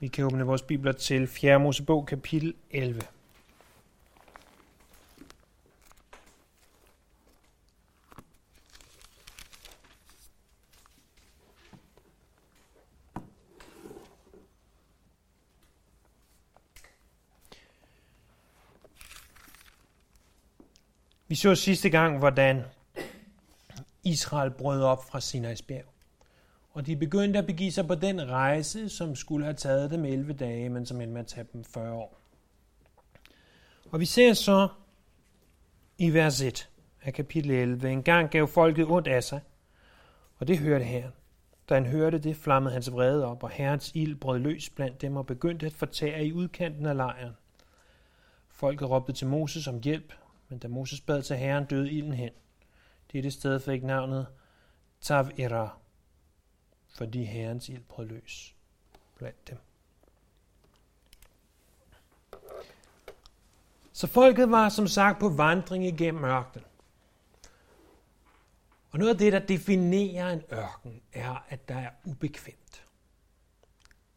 Vi 0.00 0.08
kan 0.08 0.24
åbne 0.24 0.44
vores 0.44 0.62
bibler 0.62 0.92
til 0.92 1.26
4. 1.26 1.60
Mosebog, 1.60 2.06
kapitel 2.06 2.54
11. 2.70 3.00
Vi 21.28 21.34
så 21.34 21.54
sidste 21.54 21.90
gang, 21.90 22.18
hvordan 22.18 22.62
Israel 24.04 24.50
brød 24.50 24.82
op 24.82 25.04
fra 25.10 25.18
Sinai's 25.18 25.66
bjerg. 25.66 25.97
Og 26.78 26.86
de 26.86 26.96
begyndte 26.96 27.38
at 27.38 27.46
begive 27.46 27.72
sig 27.72 27.86
på 27.86 27.94
den 27.94 28.30
rejse, 28.30 28.88
som 28.88 29.14
skulle 29.14 29.44
have 29.44 29.54
taget 29.54 29.90
dem 29.90 30.04
11 30.04 30.32
dage, 30.32 30.68
men 30.68 30.86
som 30.86 31.00
endte 31.00 31.12
med 31.12 31.20
at 31.20 31.26
tage 31.26 31.46
dem 31.52 31.64
40 31.64 31.92
år. 31.92 32.20
Og 33.90 34.00
vi 34.00 34.04
ser 34.04 34.32
så 34.32 34.68
i 35.98 36.10
vers 36.14 36.40
1 36.40 36.70
af 37.02 37.14
kapitel 37.14 37.50
11, 37.50 37.92
en 37.92 38.02
gang 38.02 38.30
gav 38.30 38.48
folket 38.48 38.86
ondt 38.86 39.08
af 39.08 39.24
sig, 39.24 39.40
og 40.36 40.48
det 40.48 40.58
hørte 40.58 40.84
Herren. 40.84 41.12
Da 41.68 41.74
han 41.74 41.86
hørte 41.86 42.18
det, 42.18 42.36
flammede 42.36 42.72
hans 42.72 42.92
vrede 42.92 43.26
op, 43.26 43.42
og 43.42 43.50
herrens 43.50 43.92
ild 43.94 44.16
brød 44.16 44.38
løs 44.38 44.70
blandt 44.70 45.00
dem 45.02 45.16
og 45.16 45.26
begyndte 45.26 45.66
at 45.66 45.74
fortære 45.74 46.24
i 46.24 46.32
udkanten 46.32 46.86
af 46.86 46.96
lejren. 46.96 47.32
Folket 48.48 48.90
råbte 48.90 49.12
til 49.12 49.26
Moses 49.26 49.68
om 49.68 49.80
hjælp, 49.80 50.12
men 50.48 50.58
da 50.58 50.68
Moses 50.68 51.00
bad 51.00 51.22
til 51.22 51.36
Herren, 51.36 51.64
døde 51.64 51.90
ilden 51.90 52.12
hen. 52.12 52.30
Dette 53.12 53.30
sted 53.30 53.60
fik 53.60 53.84
navnet 53.84 54.26
Tav-Era, 55.00 55.78
fordi 56.88 57.24
Herrens 57.24 57.68
ild 57.68 57.82
brød 57.88 58.06
løs 58.06 58.54
blandt 59.16 59.48
dem. 59.48 59.58
Så 63.92 64.06
folket 64.06 64.50
var 64.50 64.68
som 64.68 64.86
sagt 64.86 65.20
på 65.20 65.28
vandring 65.28 65.86
igennem 65.86 66.24
ørkenen. 66.24 66.64
Og 68.90 68.98
noget 68.98 69.12
af 69.12 69.18
det, 69.18 69.32
der 69.32 69.38
definerer 69.38 70.32
en 70.32 70.42
ørken, 70.52 71.02
er, 71.12 71.44
at 71.48 71.68
der 71.68 71.74
er 71.74 71.90
ubekvemt. 72.04 72.84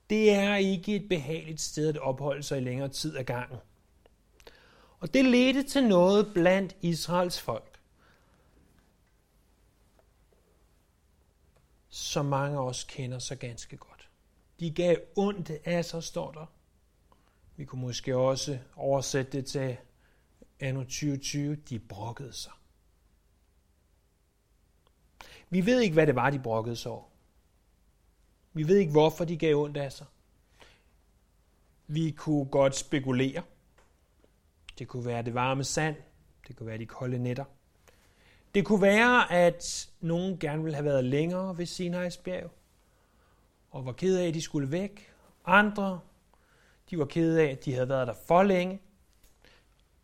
Det 0.09 0.31
er 0.31 0.56
ikke 0.56 0.95
et 0.95 1.09
behageligt 1.09 1.61
sted 1.61 1.89
at 1.89 1.97
opholde 1.97 2.44
sig 2.44 2.58
i 2.58 2.61
længere 2.61 2.89
tid 2.89 3.17
ad 3.17 3.23
gangen. 3.23 3.58
Og 5.00 5.13
det 5.13 5.25
ledte 5.25 5.63
til 5.63 5.83
noget 5.83 6.33
blandt 6.33 6.75
Israels 6.81 7.41
folk, 7.41 7.70
som 11.94 12.25
mange 12.25 12.58
af 12.58 12.64
os 12.64 12.84
kender 12.84 13.20
så 13.20 13.36
ganske 13.36 13.78
godt. 13.78 14.09
De 14.59 14.72
gav 14.72 14.97
ondt 15.16 15.50
af 15.50 15.86
sig, 15.86 16.03
står 16.03 16.31
der. 16.31 16.45
Vi 17.56 17.66
kunne 17.66 17.81
måske 17.81 18.17
også 18.17 18.59
oversætte 18.75 19.31
det 19.31 19.45
til 19.45 19.78
anno 20.59 20.84
2020. 20.84 21.56
De 21.56 21.80
brokkede 21.80 22.34
sig. 22.34 22.52
Vi 25.50 25.66
ved 25.66 25.81
ikke, 25.81 25.94
hvad 25.94 26.08
det 26.08 26.16
var, 26.16 26.30
de 26.30 26.39
brokkede 26.39 26.75
sig 26.75 26.92
over. 26.92 27.03
Vi 28.53 28.67
ved 28.67 28.78
ikke, 28.78 28.92
hvorfor 28.92 29.25
de 29.25 29.38
gav 29.38 29.56
ondt 29.56 29.78
af 29.78 29.92
sig. 29.92 30.08
Vi 31.88 32.12
kunne 32.12 32.45
godt 32.45 32.75
spekulere. 32.75 33.44
Det 34.80 34.88
kunne 34.88 35.06
være 35.06 35.22
det 35.22 35.34
varme 35.34 35.64
sand. 35.64 35.95
Det 36.47 36.56
kunne 36.56 36.67
være 36.67 36.78
de 36.78 36.86
kolde 36.86 37.19
nætter. 37.19 37.45
Det 38.55 38.66
kunne 38.66 38.81
være, 38.81 39.31
at 39.31 39.89
nogen 40.02 40.39
gerne 40.39 40.63
ville 40.63 40.75
have 40.75 40.85
været 40.85 41.03
længere 41.03 41.57
ved 41.57 41.66
Sinai's 41.66 42.21
bjerg, 42.23 42.52
og 43.71 43.85
var 43.85 43.91
ked 43.91 44.17
af, 44.17 44.27
at 44.27 44.33
de 44.33 44.41
skulle 44.41 44.71
væk. 44.71 45.13
Andre, 45.45 45.99
de 46.89 46.99
var 46.99 47.05
ked 47.05 47.38
af, 47.38 47.45
at 47.45 47.66
de 47.66 47.73
havde 47.73 47.89
været 47.89 48.07
der 48.07 48.13
for 48.27 48.44
længe. 48.44 48.81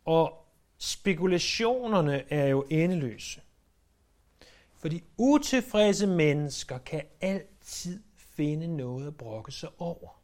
Og 0.04 0.46
spekulationerne 0.78 2.32
er 2.32 2.46
jo 2.46 2.66
endeløse. 2.70 3.40
Fordi 4.74 5.04
utilfredse 5.16 6.06
mennesker 6.06 6.78
kan 6.78 7.02
altid 7.20 8.02
finde 8.16 8.76
noget 8.76 9.06
at 9.06 9.16
brokke 9.16 9.52
sig 9.52 9.68
over. 9.78 10.20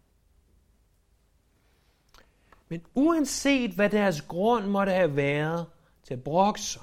Men 2.68 2.86
uanset 2.94 3.70
hvad 3.70 3.90
deres 3.90 4.22
grund 4.22 4.66
måtte 4.66 4.92
have 4.92 5.16
været 5.16 5.66
til 6.02 6.14
at 6.14 6.24
brokke 6.24 6.60
sig, 6.60 6.82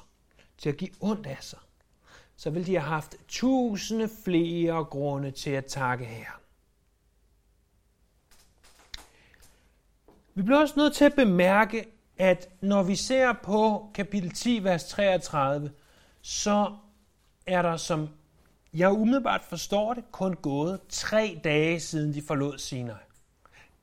til 0.62 0.70
at 0.70 0.78
give 0.78 0.92
ondt 1.00 1.28
af 1.28 1.38
sig, 1.40 1.60
så 2.36 2.50
ville 2.50 2.66
de 2.66 2.76
have 2.76 2.90
haft 2.90 3.16
tusinde 3.28 4.10
flere 4.24 4.84
grunde 4.86 5.32
til 5.32 5.50
at 5.50 5.66
takke 5.66 6.06
Herren. 6.06 6.42
Vi 10.34 10.42
bliver 10.42 10.60
også 10.60 10.74
nødt 10.78 10.96
til 10.96 11.06
at 11.06 11.16
bemærke, 11.16 11.86
at 12.18 12.50
når 12.62 12.84
vi 12.84 12.96
ser 12.96 13.34
på 13.34 13.92
kapitel 13.94 14.32
10, 14.32 14.64
vers 14.64 14.84
33, 14.84 15.72
så 16.22 16.78
er 17.48 17.62
der, 17.62 17.78
som 17.78 18.10
jeg 18.74 18.92
umiddelbart 18.92 19.44
forstår 19.44 19.94
det, 19.94 20.04
kun 20.12 20.34
gået 20.34 20.82
tre 20.90 21.40
dage 21.44 21.80
siden 21.80 22.14
de 22.14 22.22
forlod 22.22 22.58
Sinai. 22.58 22.96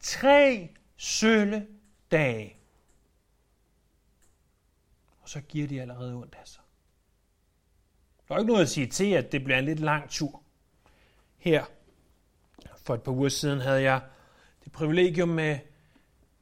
Tre 0.01 0.69
sølle 0.97 1.67
dage. 2.11 2.57
Og 5.21 5.29
så 5.29 5.41
giver 5.41 5.69
de 5.69 5.81
allerede 5.81 6.15
ondt 6.15 6.35
af 6.41 6.49
sig. 6.49 6.63
Der 8.29 8.35
er 8.35 8.39
ikke 8.39 8.53
noget 8.53 8.63
at 8.63 8.69
sige 8.69 8.87
til, 8.87 9.13
at 9.13 9.33
det 9.33 9.45
bliver 9.45 9.59
en 9.59 9.65
lidt 9.65 9.81
lang 9.81 10.11
tur. 10.11 10.43
Her 11.39 11.65
for 12.77 12.95
et 12.95 13.03
par 13.03 13.13
uger 13.13 13.29
siden 13.29 13.61
havde 13.61 13.83
jeg 13.83 14.01
det 14.65 14.73
privilegium 14.73 15.29
med 15.29 15.59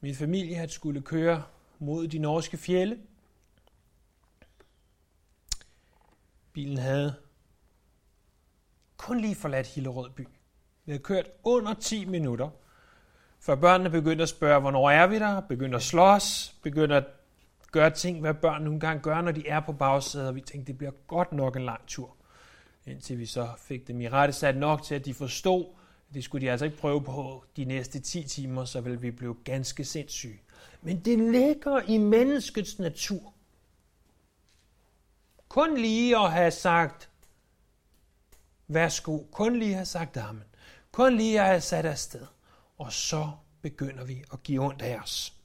min 0.00 0.14
familie 0.14 0.56
at 0.56 0.72
skulle 0.72 1.02
køre 1.02 1.44
mod 1.78 2.08
de 2.08 2.19
norske 2.19 2.56
fjelle. 2.56 2.98
Bilen 6.52 6.78
havde 6.78 7.14
kun 8.97 9.20
lige 9.20 9.34
forladt 9.34 9.66
Hillerød 9.66 10.10
by. 10.10 10.28
Vi 10.84 10.92
havde 10.92 11.03
kørt 11.03 11.26
under 11.44 11.74
10 11.74 12.04
minutter, 12.04 12.50
før 13.41 13.54
børnene 13.54 13.91
begyndte 13.91 14.22
at 14.22 14.28
spørge, 14.28 14.60
hvornår 14.60 14.91
er 14.91 15.06
vi 15.06 15.18
der, 15.18 15.41
begyndte 15.41 15.76
at 15.76 15.82
slås, 15.82 16.54
begyndte 16.62 16.97
at 16.97 17.04
gøre 17.76 17.91
ting, 17.91 18.20
hvad 18.20 18.34
børn 18.34 18.62
nogle 18.62 18.81
gange 18.81 19.03
gør, 19.03 19.20
når 19.20 19.32
de 19.32 19.48
er 19.48 19.60
på 19.60 19.72
bagsædet, 19.72 20.28
og 20.28 20.34
vi 20.34 20.41
tænkte, 20.41 20.72
det 20.72 20.78
bliver 20.78 20.92
godt 21.06 21.32
nok 21.32 21.56
en 21.56 21.64
lang 21.64 21.87
tur. 21.87 22.16
Indtil 22.87 23.19
vi 23.19 23.26
så 23.26 23.48
fik 23.59 23.88
dem 23.88 24.00
i 24.00 24.09
rette 24.09 24.34
sat 24.34 24.56
nok 24.56 24.82
til, 24.82 24.94
at 24.94 25.04
de 25.04 25.14
forstod, 25.14 25.64
at 26.09 26.15
det 26.15 26.25
skulle 26.25 26.47
de 26.47 26.50
altså 26.50 26.65
ikke 26.65 26.76
prøve 26.76 27.04
på 27.04 27.44
de 27.56 27.65
næste 27.65 28.00
10 28.00 28.22
timer, 28.22 28.65
så 28.65 28.81
ville 28.81 29.00
vi 29.00 29.10
blive 29.10 29.36
ganske 29.44 29.84
sindssyge. 29.84 30.41
Men 30.82 31.00
det 31.00 31.19
ligger 31.19 31.81
i 31.88 31.98
menneskets 31.98 32.78
natur. 32.78 33.34
Kun 35.48 35.76
lige 35.76 36.19
at 36.19 36.32
have 36.32 36.50
sagt, 36.50 37.10
værsgo, 38.69 39.19
kun 39.32 39.59
lige 39.59 39.70
at 39.70 39.76
have 39.76 39.86
sagt 39.86 40.16
amen, 40.16 40.44
kun 40.92 41.16
lige 41.16 41.41
at 41.41 41.47
have 41.47 41.60
sat 41.60 41.86
afsted, 41.86 42.26
og 42.78 42.92
så 42.92 43.31
begynder 43.62 44.04
vi 44.04 44.25
at 44.32 44.42
give 44.42 44.65
ondt 44.65 44.82
af 44.82 44.98
os. 44.98 45.35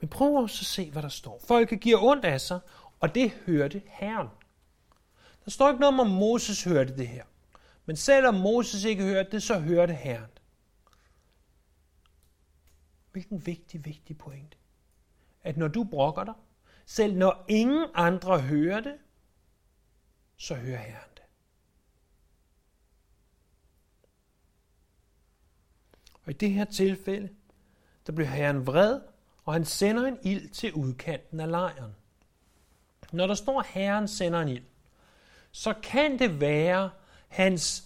Men 0.00 0.08
prøv 0.08 0.34
også 0.34 0.62
at 0.62 0.66
se, 0.66 0.90
hvad 0.90 1.02
der 1.02 1.08
står. 1.08 1.40
Folket 1.46 1.80
giver 1.80 2.02
ondt 2.02 2.24
af 2.24 2.40
sig, 2.40 2.60
og 3.00 3.14
det 3.14 3.30
hørte 3.30 3.82
Herren. 3.86 4.28
Der 5.44 5.50
står 5.50 5.68
ikke 5.68 5.80
noget 5.80 5.94
om, 5.94 6.00
om 6.00 6.06
Moses 6.06 6.64
hørte 6.64 6.96
det 6.96 7.08
her. 7.08 7.24
Men 7.86 7.96
selvom 7.96 8.34
Moses 8.34 8.84
ikke 8.84 9.02
hørte 9.02 9.30
det, 9.30 9.42
så 9.42 9.58
hørte 9.58 9.94
Herren. 9.94 10.30
Hvilken 13.12 13.46
vigtig, 13.46 13.84
vigtig 13.84 14.18
pointe. 14.18 14.56
At 15.42 15.56
når 15.56 15.68
du 15.68 15.84
brokker 15.84 16.24
dig, 16.24 16.34
selv 16.86 17.16
når 17.16 17.44
ingen 17.48 17.86
andre 17.94 18.40
hører 18.40 18.80
det, 18.80 18.98
så 20.36 20.54
hører 20.54 20.78
Herren 20.78 21.10
det. 21.16 21.22
Og 26.24 26.30
i 26.30 26.32
det 26.32 26.50
her 26.50 26.64
tilfælde, 26.64 27.28
der 28.06 28.12
blev 28.12 28.26
Herren 28.26 28.66
vred, 28.66 29.00
og 29.48 29.54
han 29.54 29.64
sender 29.64 30.04
en 30.04 30.18
ild 30.22 30.48
til 30.48 30.72
udkanten 30.72 31.40
af 31.40 31.50
lejren. 31.50 31.94
Når 33.12 33.26
der 33.26 33.34
står, 33.34 33.64
Herren 33.68 34.08
sender 34.08 34.40
en 34.40 34.48
ild, 34.48 34.62
så 35.52 35.74
kan 35.82 36.18
det 36.18 36.40
være 36.40 36.90
hans 37.28 37.84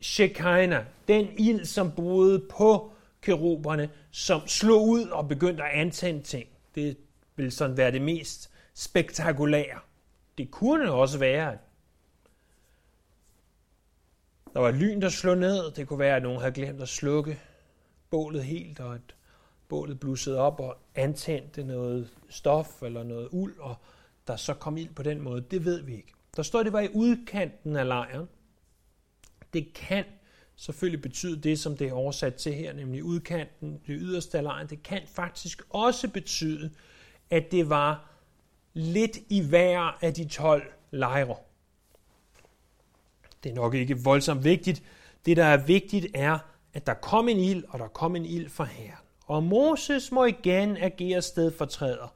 Shekinah, 0.00 0.84
den 1.08 1.28
ild, 1.38 1.64
som 1.64 1.92
boede 1.92 2.46
på 2.50 2.92
keruberne, 3.22 3.90
som 4.10 4.46
slog 4.46 4.88
ud 4.88 5.06
og 5.08 5.28
begyndte 5.28 5.64
at 5.64 5.70
antænde 5.70 6.22
ting. 6.22 6.48
Det 6.74 6.96
vil 7.36 7.52
sådan 7.52 7.76
være 7.76 7.92
det 7.92 8.02
mest 8.02 8.50
spektakulære. 8.74 9.78
Det 10.38 10.50
kunne 10.50 10.92
også 10.92 11.18
være, 11.18 11.52
at 11.52 11.58
der 14.52 14.60
var 14.60 14.70
lyn, 14.70 15.00
der 15.00 15.08
slog 15.08 15.38
ned. 15.38 15.70
Det 15.70 15.88
kunne 15.88 15.98
være, 15.98 16.16
at 16.16 16.22
nogen 16.22 16.40
havde 16.40 16.54
glemt 16.54 16.82
at 16.82 16.88
slukke 16.88 17.40
bålet 18.10 18.44
helt, 18.44 18.80
og 18.80 18.94
at 18.94 19.15
bålet 19.68 20.00
blussede 20.00 20.38
op 20.38 20.60
og 20.60 20.76
antændte 20.94 21.64
noget 21.64 22.08
stof 22.28 22.82
eller 22.82 23.02
noget 23.02 23.28
uld, 23.32 23.58
og 23.58 23.74
der 24.26 24.36
så 24.36 24.54
kom 24.54 24.76
ild 24.76 24.94
på 24.94 25.02
den 25.02 25.20
måde, 25.20 25.40
det 25.40 25.64
ved 25.64 25.82
vi 25.82 25.96
ikke. 25.96 26.12
Der 26.36 26.42
står, 26.42 26.58
at 26.58 26.64
det 26.64 26.72
var 26.72 26.80
i 26.80 26.88
udkanten 26.94 27.76
af 27.76 27.86
lejren. 27.86 28.28
Det 29.52 29.72
kan 29.74 30.04
selvfølgelig 30.56 31.02
betyde 31.02 31.40
det, 31.42 31.58
som 31.58 31.76
det 31.76 31.88
er 31.88 31.92
oversat 31.92 32.34
til 32.34 32.54
her, 32.54 32.72
nemlig 32.72 33.04
udkanten, 33.04 33.72
det 33.72 33.98
yderste 34.00 34.38
af 34.38 34.44
lejren. 34.44 34.66
Det 34.66 34.82
kan 34.82 35.02
faktisk 35.06 35.62
også 35.70 36.08
betyde, 36.08 36.70
at 37.30 37.50
det 37.50 37.68
var 37.68 38.10
lidt 38.72 39.18
i 39.28 39.40
hver 39.40 39.98
af 40.04 40.14
de 40.14 40.28
12 40.28 40.62
lejre. 40.90 41.36
Det 43.44 43.50
er 43.50 43.54
nok 43.54 43.74
ikke 43.74 43.98
voldsomt 44.04 44.44
vigtigt. 44.44 44.82
Det, 45.26 45.36
der 45.36 45.44
er 45.44 45.56
vigtigt, 45.56 46.06
er, 46.14 46.38
at 46.74 46.86
der 46.86 46.94
kom 46.94 47.28
en 47.28 47.38
ild, 47.38 47.64
og 47.68 47.78
der 47.78 47.88
kom 47.88 48.16
en 48.16 48.26
ild 48.26 48.48
fra 48.48 48.64
Herren. 48.64 49.05
Og 49.26 49.42
Moses 49.42 50.12
må 50.12 50.24
igen 50.24 50.76
agere 50.76 51.22
stedfortræder 51.22 52.14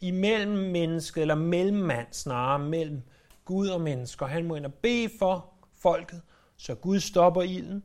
imellem 0.00 0.56
mennesket, 0.56 1.20
eller 1.20 1.34
mellemmand 1.34 2.06
snarere, 2.12 2.58
mellem 2.58 3.02
Gud 3.44 3.68
og 3.68 3.80
mennesker. 3.80 4.26
Han 4.26 4.44
må 4.44 4.54
ind 4.54 4.66
og 4.66 4.74
bede 4.74 5.10
for 5.18 5.52
folket, 5.78 6.22
så 6.56 6.74
Gud 6.74 7.00
stopper 7.00 7.42
ilden, 7.42 7.84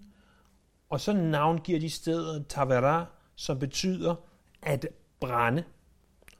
og 0.90 1.02
så 1.02 1.14
navngiver 1.14 1.80
de 1.80 1.90
stedet 1.90 2.48
Tavera, 2.48 3.06
som 3.36 3.60
betyder 3.60 4.16
at 4.62 4.88
brænde. 5.20 5.64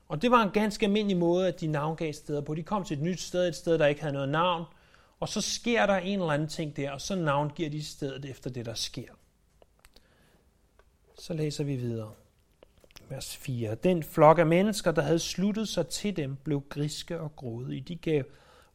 Og 0.08 0.22
det 0.22 0.30
var 0.30 0.42
en 0.42 0.50
ganske 0.50 0.86
almindelig 0.86 1.16
måde, 1.16 1.48
at 1.48 1.60
de 1.60 1.66
navngav 1.66 2.12
steder 2.12 2.40
på. 2.40 2.54
De 2.54 2.62
kom 2.62 2.84
til 2.84 2.96
et 2.96 3.02
nyt 3.02 3.20
sted, 3.20 3.48
et 3.48 3.56
sted, 3.56 3.78
der 3.78 3.86
ikke 3.86 4.00
havde 4.00 4.14
noget 4.14 4.28
navn, 4.28 4.64
og 5.20 5.28
så 5.28 5.40
sker 5.40 5.86
der 5.86 5.96
en 5.96 6.20
eller 6.20 6.32
anden 6.32 6.48
ting 6.48 6.76
der, 6.76 6.90
og 6.90 7.00
så 7.00 7.14
navngiver 7.14 7.70
de 7.70 7.84
stedet 7.84 8.24
efter 8.24 8.50
det, 8.50 8.66
der 8.66 8.74
sker. 8.74 9.08
Så 11.18 11.34
læser 11.34 11.64
vi 11.64 11.76
videre. 11.76 12.12
Vers 13.08 13.36
4. 13.36 13.74
Den 13.74 14.02
flok 14.02 14.38
af 14.38 14.46
mennesker, 14.46 14.92
der 14.92 15.02
havde 15.02 15.18
sluttet 15.18 15.68
sig 15.68 15.86
til 15.86 16.16
dem, 16.16 16.36
blev 16.36 16.62
griske 16.68 17.20
og 17.20 17.36
grådige. 17.36 17.80
De 17.80 17.96
gav 17.96 18.24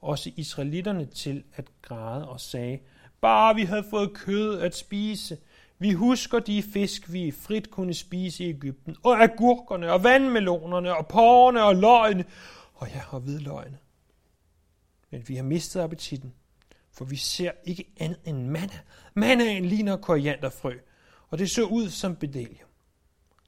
også 0.01 0.31
israelitterne 0.35 1.05
til 1.05 1.43
at 1.55 1.67
græde 1.81 2.29
og 2.29 2.39
sagde, 2.39 2.79
bare 3.21 3.55
vi 3.55 3.63
havde 3.63 3.83
fået 3.89 4.13
kød 4.13 4.59
at 4.59 4.75
spise. 4.75 5.37
Vi 5.79 5.91
husker 5.91 6.39
de 6.39 6.63
fisk, 6.63 7.13
vi 7.13 7.31
frit 7.31 7.71
kunne 7.71 7.93
spise 7.93 8.43
i 8.43 8.49
Ægypten, 8.49 8.95
og 9.03 9.23
agurkerne, 9.23 9.91
og 9.91 10.03
vandmelonerne, 10.03 10.95
og 10.95 11.07
porrene, 11.07 11.63
og 11.63 11.75
løgene, 11.75 12.25
og 12.73 12.87
ja, 12.87 13.01
og 13.09 13.19
hvidløgene. 13.19 13.77
Men 15.11 15.23
vi 15.27 15.35
har 15.35 15.43
mistet 15.43 15.81
appetitten, 15.81 16.33
for 16.91 17.05
vi 17.05 17.15
ser 17.15 17.51
ikke 17.63 17.85
andet 17.99 18.19
end 18.25 18.47
manna. 18.47 18.79
Mannaen 19.13 19.65
ligner 19.65 19.97
korianderfrø, 19.97 20.79
og 21.29 21.37
det 21.37 21.51
så 21.51 21.63
ud 21.63 21.89
som 21.89 22.15
bedelium. 22.15 22.69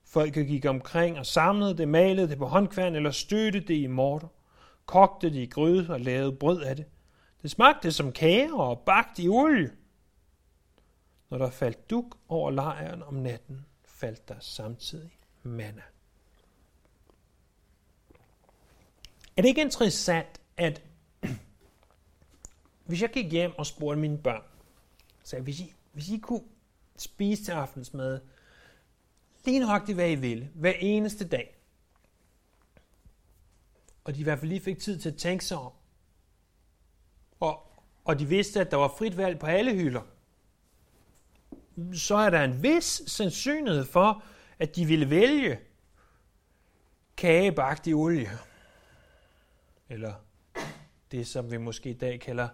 Folket 0.04 0.48
gik 0.48 0.66
omkring 0.66 1.20
og 1.20 1.26
samlede 1.26 1.78
det, 1.78 1.88
malede 1.88 2.30
det 2.30 2.38
på 2.38 2.46
håndkværn 2.46 2.96
eller 2.96 3.12
stødte 3.12 3.60
det 3.60 3.76
i 3.76 3.88
morter, 3.88 4.28
kogte 4.86 5.30
det 5.30 5.40
i 5.40 5.46
gryde 5.46 5.90
og 5.90 6.02
lavede 6.02 6.36
brød 6.36 6.62
af 6.62 6.76
det. 6.76 6.86
Det 7.42 7.52
smagte 7.52 7.92
som 7.92 8.12
kager 8.12 8.54
og 8.54 8.80
bagt 8.80 9.20
i 9.20 9.28
olie. 9.28 9.72
Når 11.30 11.38
der 11.38 11.50
faldt 11.50 11.90
duk 11.90 12.18
over 12.28 12.52
lejren 12.52 13.04
om 13.04 13.14
natten, 13.14 13.66
faldt 13.86 14.30
der 14.30 14.40
samtidig 14.40 15.12
manna. 15.44 15.82
Er 19.38 19.42
det 19.42 19.50
ikke 19.50 19.62
interessant, 19.62 20.42
at 20.58 20.84
hvis 22.88 23.02
jeg 23.02 23.10
gik 23.10 23.32
hjem 23.32 23.52
og 23.58 23.66
spurgte 23.66 24.02
mine 24.02 24.18
børn, 24.18 24.44
så 25.24 25.40
hvis 25.40 25.60
I, 25.60 25.74
hvis 25.94 26.10
I 26.10 26.18
kunne 26.18 26.44
spise 27.02 27.44
til 27.44 27.52
aftensmad, 27.52 28.20
lige 29.46 29.60
nøjagtigt 29.60 29.96
hvad 29.96 30.12
I 30.12 30.16
ville, 30.16 30.50
hver 30.56 30.74
eneste 30.80 31.28
dag, 31.28 31.58
og 34.04 34.16
de 34.16 34.20
i 34.20 34.24
hvert 34.24 34.40
fald 34.40 34.50
lige 34.50 34.62
fik 34.62 34.80
tid 34.80 35.00
til 35.00 35.10
at 35.10 35.18
tænke 35.18 35.46
sig 35.46 35.58
om, 35.58 35.72
og, 37.40 37.72
og 38.06 38.20
de 38.20 38.26
vidste, 38.26 38.62
at 38.62 38.72
der 38.72 38.78
var 38.78 38.88
frit 38.98 39.18
valg 39.18 39.40
på 39.40 39.46
alle 39.46 39.74
hylder, 39.74 40.02
så 41.94 42.16
er 42.16 42.30
der 42.30 42.44
en 42.44 42.64
vis 42.64 43.02
sandsynlighed 43.08 43.86
for, 43.86 44.24
at 44.60 44.76
de 44.76 44.86
ville 44.86 45.10
vælge 45.10 45.60
kagebagt 47.18 47.88
i 47.88 47.94
olie. 47.94 48.30
Eller 49.90 50.14
det, 51.12 51.28
som 51.28 51.52
vi 51.52 51.58
måske 51.58 51.90
i 51.90 51.94
dag 51.94 52.20
kalder 52.20 52.50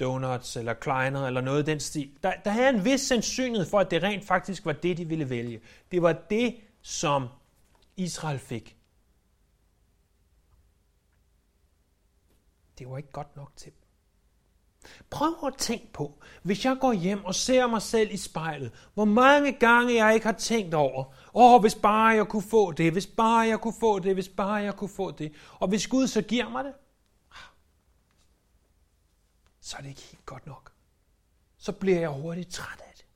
donuts 0.00 0.56
eller 0.56 0.74
kleiner 0.74 1.26
eller 1.26 1.40
noget 1.40 1.62
i 1.62 1.70
den 1.70 1.80
stil. 1.80 2.10
Der, 2.22 2.32
der 2.44 2.50
er 2.50 2.68
en 2.68 2.84
vis 2.84 3.00
sandsynlighed 3.00 3.66
for, 3.66 3.78
at 3.78 3.90
det 3.90 4.02
rent 4.02 4.24
faktisk 4.24 4.66
var 4.66 4.72
det, 4.72 4.96
de 4.96 5.08
ville 5.08 5.30
vælge. 5.30 5.60
Det 5.90 6.02
var 6.02 6.12
det, 6.12 6.56
som 6.82 7.28
Israel 7.96 8.38
fik. 8.38 8.76
Det 12.78 12.90
var 12.90 12.96
ikke 12.96 13.12
godt 13.12 13.36
nok 13.36 13.52
til 13.56 13.72
dem. 13.72 13.80
Prøv 15.10 15.34
at 15.46 15.54
tænke 15.58 15.92
på, 15.92 16.22
hvis 16.42 16.64
jeg 16.64 16.76
går 16.80 16.92
hjem 16.92 17.24
og 17.24 17.34
ser 17.34 17.66
mig 17.66 17.82
selv 17.82 18.12
i 18.12 18.16
spejlet, 18.16 18.72
hvor 18.94 19.04
mange 19.04 19.52
gange 19.52 20.04
jeg 20.04 20.14
ikke 20.14 20.26
har 20.26 20.32
tænkt 20.32 20.74
over, 20.74 21.04
åh, 21.34 21.54
oh, 21.54 21.60
hvis 21.60 21.74
bare 21.74 22.06
jeg 22.06 22.26
kunne 22.26 22.42
få 22.42 22.72
det, 22.72 22.92
hvis 22.92 23.06
bare 23.06 23.48
jeg 23.48 23.60
kunne 23.60 23.74
få 23.80 23.98
det, 23.98 24.14
hvis 24.14 24.28
bare 24.28 24.54
jeg 24.54 24.76
kunne 24.76 24.90
få 24.90 25.10
det. 25.10 25.32
Og 25.58 25.68
hvis 25.68 25.86
Gud 25.86 26.06
så 26.06 26.22
giver 26.22 26.48
mig 26.48 26.64
det, 26.64 26.72
så 29.60 29.76
er 29.76 29.80
det 29.80 29.88
ikke 29.88 30.02
helt 30.02 30.26
godt 30.26 30.46
nok. 30.46 30.72
Så 31.58 31.72
bliver 31.72 32.00
jeg 32.00 32.08
hurtigt 32.08 32.50
træt 32.50 32.80
af 32.80 32.92
det. 32.96 33.06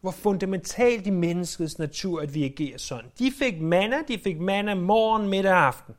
Hvor 0.00 0.10
fundamentalt 0.10 1.06
i 1.06 1.10
menneskets 1.10 1.78
natur, 1.78 2.20
at 2.20 2.34
vi 2.34 2.44
agerer 2.44 2.78
sådan. 2.78 3.10
De 3.18 3.32
fik 3.32 3.60
manna, 3.60 3.96
de 4.08 4.18
fik 4.18 4.40
manna 4.40 4.74
morgen, 4.74 5.28
middag 5.28 5.52
og 5.52 5.66
aften. 5.66 5.94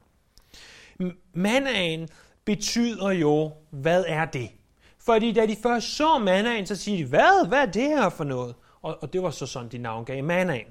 Mannaen 1.34 2.10
betyder 2.46 3.10
jo, 3.10 3.54
hvad 3.70 4.06
er 4.08 4.26
det? 4.26 4.52
Fordi 5.00 5.32
da 5.32 5.46
de 5.46 5.56
først 5.64 5.88
så 5.88 6.18
mannaen, 6.18 6.66
så 6.66 6.76
siger 6.76 6.98
de, 6.98 7.06
hvad, 7.06 7.48
hvad 7.48 7.60
er 7.60 7.72
det 7.72 7.84
her 7.84 8.10
for 8.10 8.24
noget? 8.24 8.56
Og, 8.82 8.98
og 9.02 9.14
det 9.14 9.24
var 9.24 9.30
så 9.30 9.46
sådan, 9.46 9.70
de 9.70 9.78
navngav 9.78 10.24
mannaen. 10.24 10.68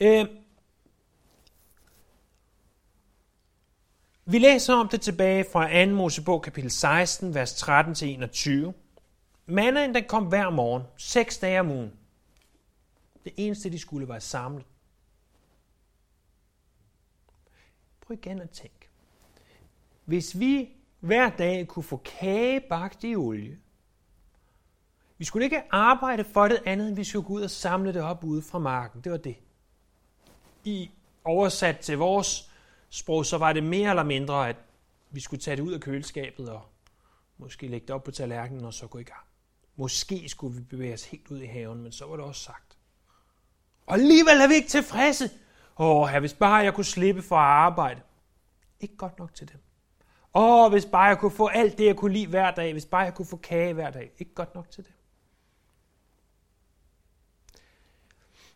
Øh, 0.00 0.26
Vi 4.26 4.38
læser 4.38 4.74
om 4.74 4.88
det 4.88 5.00
tilbage 5.00 5.44
fra 5.52 5.84
2. 5.84 5.92
Mosebog 5.92 6.42
kapitel 6.42 6.70
16, 6.70 7.34
vers 7.34 7.62
13-21. 7.62 8.72
Mandagen 9.46 9.94
den 9.94 10.04
kom 10.04 10.24
hver 10.24 10.50
morgen, 10.50 10.82
seks 10.96 11.38
dage 11.38 11.60
om 11.60 11.70
ugen. 11.70 11.92
Det 13.24 13.32
eneste, 13.36 13.70
de 13.70 13.78
skulle, 13.78 14.08
var 14.08 14.18
samlet. 14.18 14.64
Prøv 18.00 18.14
igen 18.14 18.40
at 18.40 18.50
tænke. 18.50 18.88
Hvis 20.04 20.38
vi 20.38 20.68
hver 21.00 21.30
dag 21.30 21.68
kunne 21.68 21.82
få 21.82 21.96
kage 21.96 22.60
bagt 22.60 23.04
i 23.04 23.16
olie, 23.16 23.58
vi 25.18 25.24
skulle 25.24 25.44
ikke 25.44 25.62
arbejde 25.70 26.24
for 26.24 26.48
det 26.48 26.62
andet, 26.66 26.88
end 26.88 26.96
vi 26.96 27.04
skulle 27.04 27.26
gå 27.26 27.32
ud 27.32 27.42
og 27.42 27.50
samle 27.50 27.92
det 27.92 28.02
op 28.02 28.24
ude 28.24 28.42
fra 28.42 28.58
marken. 28.58 29.00
Det 29.00 29.12
var 29.12 29.18
det. 29.18 29.36
I 30.64 30.90
oversat 31.24 31.78
til 31.78 31.98
vores 31.98 32.50
sprog, 32.94 33.26
så 33.26 33.38
var 33.38 33.52
det 33.52 33.62
mere 33.62 33.90
eller 33.90 34.02
mindre, 34.02 34.48
at 34.48 34.56
vi 35.10 35.20
skulle 35.20 35.40
tage 35.40 35.56
det 35.56 35.62
ud 35.62 35.72
af 35.72 35.80
køleskabet 35.80 36.48
og 36.48 36.62
måske 37.36 37.68
lægge 37.68 37.86
det 37.86 37.94
op 37.94 38.04
på 38.04 38.10
tallerkenen 38.10 38.64
og 38.64 38.74
så 38.74 38.86
gå 38.86 38.98
i 38.98 39.02
gang. 39.02 39.26
Måske 39.76 40.28
skulle 40.28 40.56
vi 40.56 40.62
bevæge 40.62 40.94
os 40.94 41.04
helt 41.04 41.30
ud 41.30 41.40
i 41.40 41.46
haven, 41.46 41.82
men 41.82 41.92
så 41.92 42.06
var 42.06 42.16
det 42.16 42.24
også 42.24 42.42
sagt. 42.42 42.76
Og 43.86 43.94
alligevel 43.94 44.40
er 44.40 44.48
vi 44.48 44.54
ikke 44.54 44.68
tilfredse. 44.68 45.30
Åh, 45.78 46.08
her, 46.08 46.20
hvis 46.20 46.34
bare 46.34 46.54
jeg 46.54 46.74
kunne 46.74 46.84
slippe 46.84 47.22
for 47.22 47.36
at 47.36 47.42
arbejde. 47.42 48.00
Ikke 48.80 48.96
godt 48.96 49.18
nok 49.18 49.34
til 49.34 49.52
dem. 49.52 49.60
Åh, 50.34 50.72
hvis 50.72 50.86
bare 50.86 51.04
jeg 51.04 51.18
kunne 51.18 51.30
få 51.30 51.46
alt 51.46 51.78
det, 51.78 51.86
jeg 51.86 51.96
kunne 51.96 52.12
lide 52.12 52.26
hver 52.26 52.50
dag. 52.50 52.72
Hvis 52.72 52.86
bare 52.86 53.00
jeg 53.00 53.14
kunne 53.14 53.26
få 53.26 53.36
kage 53.36 53.72
hver 53.72 53.90
dag. 53.90 54.12
Ikke 54.18 54.34
godt 54.34 54.54
nok 54.54 54.70
til 54.70 54.84
dem. 54.84 54.92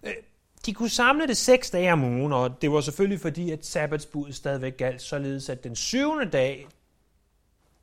Øh, 0.02 0.14
de 0.68 0.74
kunne 0.74 0.88
samle 0.88 1.26
det 1.26 1.36
seks 1.36 1.70
dage 1.70 1.92
om 1.92 2.04
ugen, 2.04 2.32
og 2.32 2.62
det 2.62 2.72
var 2.72 2.80
selvfølgelig 2.80 3.20
fordi, 3.20 3.50
at 3.50 3.66
sabbatsbuddet 3.66 4.34
stadigvæk 4.34 4.76
galt, 4.76 5.02
således 5.02 5.48
at 5.48 5.64
den 5.64 5.76
syvende 5.76 6.30
dag, 6.30 6.68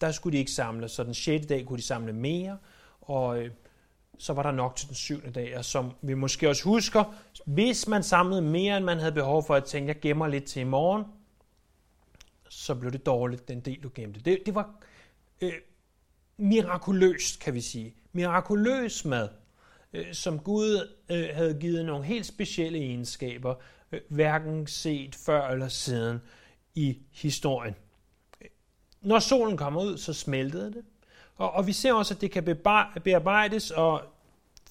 der 0.02 0.12
skulle 0.12 0.34
de 0.34 0.40
ikke 0.40 0.52
samle, 0.52 0.90
så 0.90 1.04
den 1.04 1.14
sjette 1.14 1.48
dag 1.48 1.66
kunne 1.66 1.78
de 1.78 1.84
samle 1.84 2.14
mere, 2.14 2.58
og 3.02 3.40
øh, 3.40 3.52
så 4.18 4.34
var 4.34 4.44
der 4.44 4.52
nok 4.52 4.76
til 4.76 4.88
den 4.88 4.96
syvende 4.96 5.32
dag. 5.32 5.58
Og 5.58 5.66
som 5.66 5.92
vi 6.02 6.14
måske 6.14 6.50
også 6.50 6.64
husker, 6.64 7.14
hvis 7.46 7.88
man 7.88 8.04
samlede 8.04 8.42
mere, 8.42 8.78
end 8.78 8.86
man 8.86 9.00
havde 9.00 9.12
behov 9.12 9.44
for 9.44 9.56
at 9.56 9.64
tænke, 9.64 9.88
jeg 9.88 10.00
gemmer 10.00 10.28
lidt 10.28 10.46
til 10.46 10.60
i 10.60 10.64
morgen, 10.64 11.04
så 12.50 12.76
blev 12.76 12.92
det 12.92 13.06
dårligt, 13.06 13.48
den 13.48 13.60
del 13.60 13.84
du 13.84 13.90
gemte. 13.96 14.20
Det, 14.20 14.40
det 14.46 14.56
var 14.56 14.70
øh, 15.42 15.54
mirakuløst, 16.38 17.40
kan 17.40 17.54
vi 17.54 17.62
sige. 17.62 17.96
Mirakuløs 18.12 19.06
mad. 19.06 19.30
Øh, 19.96 20.14
som 20.14 20.40
Gud 20.40 20.96
øh, 21.10 21.30
havde 21.34 21.58
givet 21.60 21.86
nogle 21.86 22.06
helt 22.06 22.26
specielle 22.26 22.80
egenskaber, 22.80 23.56
øh, 23.92 24.02
hverken 24.10 24.68
set 24.68 25.16
før 25.16 25.48
eller 25.48 25.68
siden 25.68 26.22
i 26.76 26.98
historien. 27.12 27.76
Når 29.02 29.20
solen 29.20 29.58
kommer 29.58 29.82
ud, 29.82 29.98
så 29.98 30.14
smeltede 30.14 30.74
det. 30.74 30.86
Og, 31.36 31.52
og 31.52 31.68
vi 31.68 31.74
ser 31.74 31.94
også, 31.94 32.14
at 32.14 32.22
det 32.22 32.32
kan 32.32 32.44
bearbejdes 33.04 33.72
og 33.72 34.02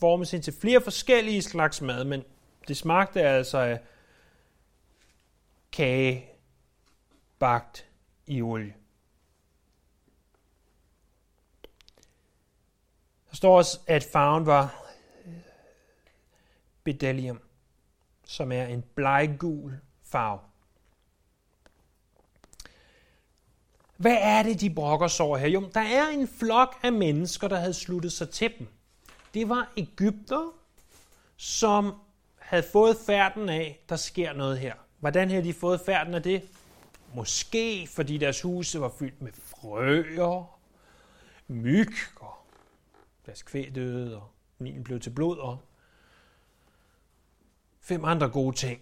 formes 0.01 0.33
ind 0.33 0.43
til 0.43 0.53
flere 0.61 0.81
forskellige 0.81 1.43
slags 1.43 1.81
mad, 1.81 2.05
men 2.05 2.25
det 2.69 2.77
smagte 2.77 3.23
altså 3.23 3.59
af 3.59 3.81
kage 5.73 6.31
bagt 7.39 7.87
i 8.27 8.43
olie. 8.43 8.75
Der 13.31 13.37
står, 13.37 13.65
at 13.91 14.05
farven 14.13 14.47
var 14.47 14.84
bedellium, 16.85 17.41
som 18.27 18.53
er 18.53 18.65
en 18.65 18.85
bleggul 18.95 19.81
farve. 20.05 20.41
Hvad 23.97 24.17
er 24.21 24.43
det, 24.43 24.61
de 24.61 24.75
brokker 24.75 25.09
sig 25.09 25.27
over 25.27 25.39
her? 25.39 25.49
Jo, 25.49 25.71
der 25.75 25.81
er 25.81 26.09
en 26.09 26.29
flok 26.29 26.77
af 26.83 26.93
mennesker, 26.93 27.49
der 27.49 27.57
havde 27.57 27.75
sluttet 27.75 28.13
sig 28.13 28.31
til 28.31 28.53
dem. 28.59 28.67
Det 29.35 29.49
var 29.49 29.73
Ægypter, 29.77 30.53
som 31.37 31.95
havde 32.39 32.65
fået 32.73 32.97
færden 33.07 33.49
af, 33.49 33.85
der 33.89 33.97
sker 33.97 34.33
noget 34.33 34.59
her. 34.59 34.75
Hvordan 35.01 35.31
havde 35.31 35.45
de 35.45 35.55
fået 35.55 35.81
færden 35.81 36.15
af 36.15 36.23
det? 36.23 36.49
Måske 37.15 37.89
fordi 37.91 38.19
deres 38.19 38.43
huse 38.43 38.81
var 38.81 38.89
fyldt 38.89 39.23
med 39.23 39.33
frøer, 39.33 40.59
myg, 41.49 41.93
og 42.17 42.35
deres 43.27 43.43
kvæg 43.43 43.75
døde, 43.75 44.17
og 44.17 44.31
nilen 44.59 44.85
blev 44.85 45.01
til 45.01 45.11
blod, 45.11 45.39
og 45.39 45.59
fem 47.85 48.05
andre 48.05 48.29
gode 48.29 48.57
ting, 48.57 48.81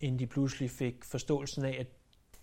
inden 0.00 0.18
de 0.18 0.26
pludselig 0.26 0.70
fik 0.70 1.04
forståelsen 1.04 1.64
af, 1.64 1.76
at 1.80 1.86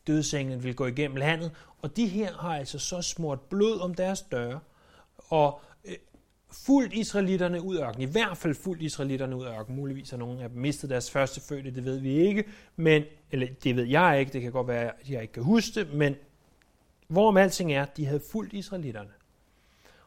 dødsenglen 0.08 0.64
ville 0.64 0.74
gå 0.74 0.86
igennem 0.86 1.18
landet. 1.18 1.52
Og 1.82 1.96
de 1.96 2.08
her 2.08 2.34
har 2.38 2.56
altså 2.56 2.80
så 2.80 3.02
smurt 3.02 3.42
blod 3.42 3.80
om 3.80 3.94
deres 3.94 4.22
døre, 4.22 4.60
og 5.18 5.62
øh, 5.86 5.96
fuldt 6.52 6.94
israelitterne 6.94 7.62
ud 7.62 7.76
af 7.76 7.88
ørkenen. 7.88 8.10
I 8.10 8.12
hvert 8.12 8.38
fald 8.38 8.56
fuldt 8.56 8.82
israelitterne 8.82 9.36
ud 9.36 9.46
af 9.46 9.60
ørkenen. 9.60 9.80
Muligvis 9.80 10.10
har 10.10 10.18
nogen 10.18 10.40
af 10.40 10.50
dem 10.50 10.62
mistet 10.62 10.90
deres 10.90 11.12
første 11.12 11.42
fødte, 11.42 11.72
det 11.72 11.86
ved 11.86 12.00
vi 12.00 12.14
ikke. 12.14 12.44
Men, 12.76 13.04
eller 13.32 13.48
det 13.64 13.76
ved 13.76 13.84
jeg 13.84 14.20
ikke, 14.20 14.34
det 14.34 14.42
kan 14.42 14.52
godt 14.52 14.68
være, 14.68 14.92
at 15.02 15.10
jeg 15.10 15.22
ikke 15.22 15.34
kan 15.34 15.44
huske 15.44 15.80
det, 15.80 15.94
men 15.94 16.16
hvorom 17.08 17.38
alting 17.38 17.74
er, 17.74 17.86
de 17.86 18.06
havde 18.06 18.22
fuldt 18.32 18.54
israelitterne. 18.54 19.12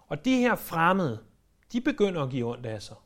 Og 0.06 0.24
de 0.24 0.36
her 0.36 0.54
fremmede, 0.54 1.18
de 1.72 1.80
begynder 1.80 2.22
at 2.22 2.30
give 2.30 2.46
ondt 2.46 2.66
af 2.66 2.82
sig. 2.82 2.96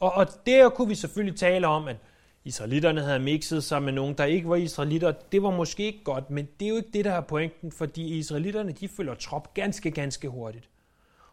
Og, 0.00 0.12
og 0.12 0.26
der 0.46 0.68
kunne 0.68 0.88
vi 0.88 0.94
selvfølgelig 0.94 1.38
tale 1.38 1.66
om, 1.66 1.88
at 1.88 1.96
israelitterne 2.44 3.02
havde 3.02 3.18
mixet 3.18 3.64
sig 3.64 3.82
med 3.82 3.92
nogen, 3.92 4.14
der 4.18 4.24
ikke 4.24 4.48
var 4.48 4.56
israelitter. 4.56 5.12
Det 5.32 5.42
var 5.42 5.50
måske 5.50 5.82
ikke 5.82 6.04
godt, 6.04 6.30
men 6.30 6.48
det 6.60 6.66
er 6.66 6.70
jo 6.70 6.76
ikke 6.76 6.90
det, 6.92 7.04
der 7.04 7.12
er 7.12 7.20
pointen, 7.20 7.72
fordi 7.72 8.18
israelitterne 8.18 8.72
de 8.72 8.88
følger 8.88 9.14
trop 9.14 9.54
ganske, 9.54 9.90
ganske 9.90 10.28
hurtigt. 10.28 10.68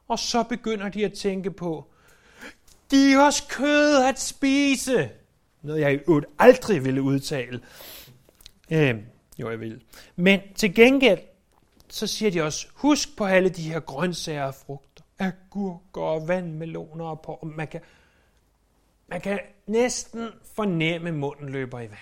Og 0.08 0.20
så 0.20 0.44
begynder 0.44 0.90
de 0.90 1.06
at 1.06 1.14
tænke 1.14 1.52
på, 1.52 1.88
giv 2.90 3.20
os 3.20 3.42
kød 3.50 4.04
at 4.04 4.20
spise. 4.20 5.10
Noget 5.62 5.82
jeg 5.82 6.08
jo 6.08 6.22
aldrig 6.40 6.86
ville 6.86 7.02
udtale. 7.02 7.60
Øh, 8.72 8.96
jo, 9.40 9.50
jeg 9.50 9.60
vil. 9.60 9.82
Men 10.16 10.40
til 10.56 10.76
gengæld, 10.76 11.20
så 11.90 12.08
siger 12.08 12.32
de 12.32 12.42
også, 12.42 12.68
husk 12.74 13.18
på 13.18 13.26
alle 13.26 13.50
de 13.50 13.62
her 13.62 13.80
grøntsager 13.80 14.44
og 14.44 14.56
frugter. 14.56 15.04
Agurker 15.20 16.02
og 16.02 16.28
vandmeloner 16.28 17.06
og 17.06 17.22
på. 17.22 17.48
Man 17.56 17.68
kan, 17.68 17.82
man 19.08 19.22
kan 19.22 19.40
næsten 19.68 20.30
fornemme, 20.44 21.10
at 21.10 21.16
munden 21.16 21.50
løber 21.50 21.80
i 21.80 21.90
vand. 21.90 22.00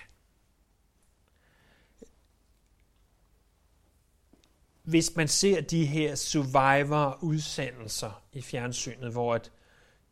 Hvis 4.82 5.16
man 5.16 5.28
ser 5.28 5.60
de 5.60 5.86
her 5.86 6.14
Survivor-udsendelser 6.14 8.22
i 8.32 8.42
fjernsynet, 8.42 9.12
hvor 9.12 9.34
at 9.34 9.52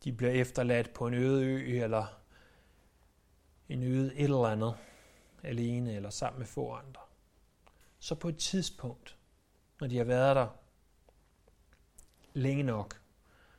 de 0.03 0.13
bliver 0.13 0.31
efterladt 0.31 0.93
på 0.93 1.07
en 1.07 1.13
øde 1.13 1.45
ø, 1.45 1.83
eller 1.83 2.05
en 3.69 3.83
øde 3.83 4.15
et 4.15 4.23
eller 4.23 4.47
andet, 4.47 4.77
alene 5.43 5.95
eller 5.95 6.09
sammen 6.09 6.39
med 6.39 6.47
få 6.47 6.71
andre, 6.71 7.01
så 7.99 8.15
på 8.15 8.29
et 8.29 8.37
tidspunkt, 8.37 9.17
når 9.79 9.87
de 9.87 9.97
har 9.97 10.03
været 10.03 10.35
der 10.35 10.47
længe 12.33 12.63
nok, 12.63 13.01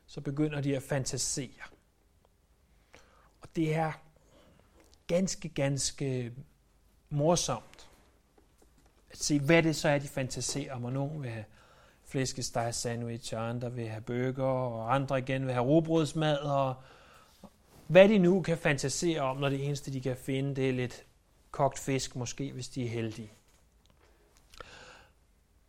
så 0.05 0.21
begynder 0.21 0.61
de 0.61 0.75
at 0.75 0.83
fantasere 0.83 1.63
det 3.55 3.75
er 3.75 3.91
ganske, 5.07 5.49
ganske 5.49 6.33
morsomt 7.09 7.89
at 9.13 9.17
se, 9.17 9.39
hvad 9.39 9.63
det 9.63 9.75
så 9.75 9.89
er, 9.89 9.99
de 9.99 10.07
fantaserer 10.07 10.75
om. 10.75 10.85
Og 10.85 10.93
nogen 10.93 11.23
vil 11.23 11.31
have 11.31 11.45
flæskesteg 12.05 12.75
sandwich, 12.75 13.35
og 13.35 13.49
andre 13.49 13.73
vil 13.73 13.87
have 13.87 14.01
bøger, 14.01 14.43
og 14.43 14.95
andre 14.95 15.19
igen 15.19 15.45
vil 15.45 15.53
have 15.53 15.65
robrødsmad, 15.65 16.37
og 16.37 16.75
hvad 17.87 18.09
de 18.09 18.17
nu 18.17 18.41
kan 18.41 18.57
fantasere 18.57 19.21
om, 19.21 19.37
når 19.37 19.49
det 19.49 19.65
eneste, 19.65 19.93
de 19.93 20.01
kan 20.01 20.17
finde, 20.17 20.55
det 20.55 20.69
er 20.69 20.73
lidt 20.73 21.05
kogt 21.51 21.79
fisk, 21.79 22.15
måske, 22.15 22.51
hvis 22.51 22.69
de 22.69 22.85
er 22.85 22.89
heldige. 22.89 23.31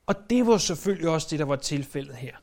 Og 0.06 0.30
det 0.30 0.46
var 0.46 0.58
selvfølgelig 0.58 1.08
også 1.08 1.26
det, 1.30 1.38
der 1.38 1.44
var 1.44 1.56
tilfældet 1.56 2.16
her. 2.16 2.36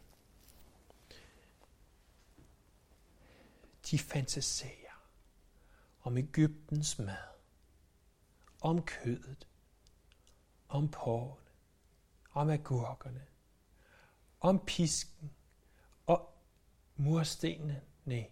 De 3.91 3.99
fantaserer 3.99 4.80
om 6.03 6.17
Ægyptens 6.17 6.99
mad, 6.99 7.15
om 8.61 8.81
kødet, 8.81 9.47
om 10.69 10.87
porrene, 10.87 11.35
om 12.33 12.49
agurkerne, 12.49 13.21
om 14.41 14.59
pisken 14.59 15.31
og 16.05 16.33
murstenene. 16.95 17.81
Nej. 18.05 18.29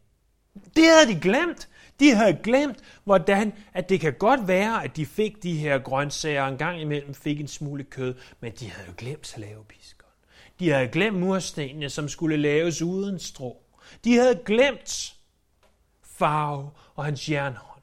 Det 0.53 0.83
havde 0.89 1.15
de 1.15 1.19
glemt. 1.21 1.69
De 1.99 2.15
havde 2.15 2.39
glemt, 2.43 2.77
hvordan 3.03 3.53
at 3.73 3.89
det 3.89 3.99
kan 3.99 4.13
godt 4.13 4.47
være, 4.47 4.83
at 4.83 4.95
de 4.95 5.05
fik 5.05 5.43
de 5.43 5.57
her 5.57 5.79
grøntsager 5.79 6.47
en 6.47 6.57
gang 6.57 6.81
imellem, 6.81 7.13
fik 7.13 7.39
en 7.39 7.47
smule 7.47 7.83
kød, 7.83 8.15
men 8.39 8.53
de 8.59 8.71
havde 8.71 8.87
jo 8.87 8.93
glemt 8.97 9.27
slavepiskeren. 9.27 10.13
De 10.59 10.69
havde 10.69 10.87
glemt 10.87 11.19
murstenene, 11.19 11.89
som 11.89 12.07
skulle 12.07 12.37
laves 12.37 12.81
uden 12.81 13.19
strå. 13.19 13.63
De 14.03 14.15
havde 14.15 14.41
glemt 14.45 15.18
farve 16.19 16.71
og 16.95 17.05
hans 17.05 17.29
jernhånd. 17.29 17.81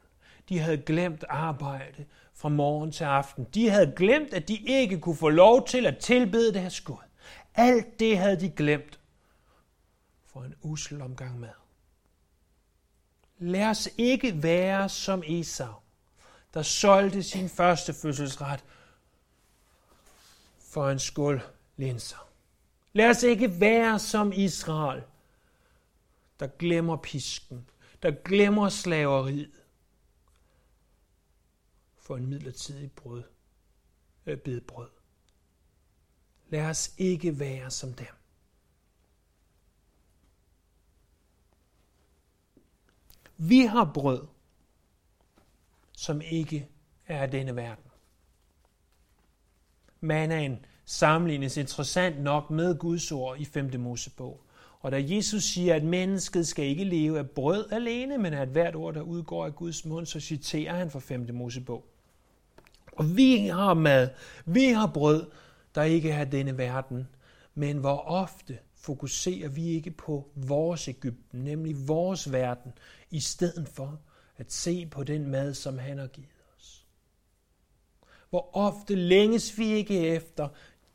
De 0.49 0.59
havde 0.59 0.77
glemt 0.77 1.23
arbejde 1.29 2.05
fra 2.33 2.49
morgen 2.49 2.91
til 2.91 3.03
aften. 3.03 3.43
De 3.43 3.69
havde 3.69 3.93
glemt, 3.95 4.33
at 4.33 4.47
de 4.47 4.57
ikke 4.57 4.99
kunne 4.99 5.15
få 5.15 5.29
lov 5.29 5.67
til 5.67 5.85
at 5.85 5.97
tilbede 5.97 6.53
deres 6.53 6.81
Gud. 6.81 6.97
Alt 7.55 7.99
det 7.99 8.17
havde 8.17 8.39
de 8.39 8.49
glemt 8.49 8.99
for 10.25 10.43
en 10.43 10.55
usel 10.61 11.01
omgang 11.01 11.39
med. 11.39 11.49
Lad 13.39 13.65
os 13.65 13.89
ikke 13.97 14.43
være 14.43 14.89
som 14.89 15.23
Esau, 15.25 15.73
der 16.53 16.61
solgte 16.61 17.23
sin 17.23 17.49
første 17.49 17.93
fødselsret 17.93 18.63
for 20.59 20.89
en 20.89 20.99
skål 20.99 21.41
linser. 21.77 22.27
Lad 22.93 23.09
os 23.09 23.23
ikke 23.23 23.59
være 23.59 23.99
som 23.99 24.31
Israel, 24.35 25.03
der 26.39 26.47
glemmer 26.47 26.95
pisken 26.95 27.69
der 28.03 28.11
glemmer 28.11 28.69
slaveriet 28.69 29.51
for 31.97 32.17
en 32.17 32.27
midlertidig 32.27 32.91
brød, 32.91 33.23
øh, 34.25 34.37
bedbrød. 34.37 34.89
Lad 36.49 36.65
os 36.65 36.93
ikke 36.97 37.39
være 37.39 37.71
som 37.71 37.93
dem. 37.93 38.07
Vi 43.37 43.59
har 43.59 43.91
brød, 43.93 44.27
som 45.91 46.21
ikke 46.21 46.69
er 47.05 47.21
af 47.21 47.31
denne 47.31 47.55
verden. 47.55 47.83
Manaen 49.99 50.65
sammenlignes 50.85 51.57
interessant 51.57 52.21
nok 52.21 52.49
med 52.49 52.79
Guds 52.79 53.11
ord 53.11 53.39
i 53.39 53.45
5. 53.45 53.79
Mosebog. 53.79 54.46
Og 54.79 54.91
da 54.91 55.03
Jesus 55.07 55.43
siger, 55.43 55.75
at 55.75 55.83
mennesket 55.83 56.47
skal 56.47 56.65
ikke 56.65 56.83
leve 56.83 57.19
af 57.19 57.29
brød 57.29 57.71
alene, 57.71 58.17
men 58.17 58.33
af 58.33 58.47
hvert 58.47 58.75
ord, 58.75 58.93
der 58.93 59.01
udgår 59.01 59.45
af 59.45 59.55
Guds 59.55 59.85
mund, 59.85 60.05
så 60.05 60.19
citerer 60.19 60.75
han 60.75 60.91
fra 60.91 60.99
5. 60.99 61.27
Mosebog. 61.33 61.85
Og 62.91 63.17
vi 63.17 63.37
har 63.37 63.73
mad, 63.73 64.09
vi 64.45 64.65
har 64.65 64.87
brød, 64.87 65.31
der 65.75 65.83
ikke 65.83 66.11
er 66.11 66.25
denne 66.25 66.57
verden, 66.57 67.07
men 67.55 67.77
hvor 67.77 67.97
ofte 67.97 68.57
fokuserer 68.75 69.49
vi 69.49 69.67
ikke 69.67 69.91
på 69.91 70.27
vores 70.35 70.87
Ægypten, 70.87 71.43
nemlig 71.43 71.87
vores 71.87 72.31
verden, 72.31 72.73
i 73.11 73.19
stedet 73.19 73.67
for 73.67 73.99
at 74.37 74.51
se 74.51 74.85
på 74.85 75.03
den 75.03 75.27
mad, 75.27 75.53
som 75.53 75.77
han 75.77 75.97
har 75.97 76.07
givet 76.07 76.29
os. 76.57 76.85
Hvor 78.29 78.49
ofte 78.53 78.95
længes 78.95 79.57
vi 79.57 79.65
ikke 79.65 80.07
efter 80.07 80.47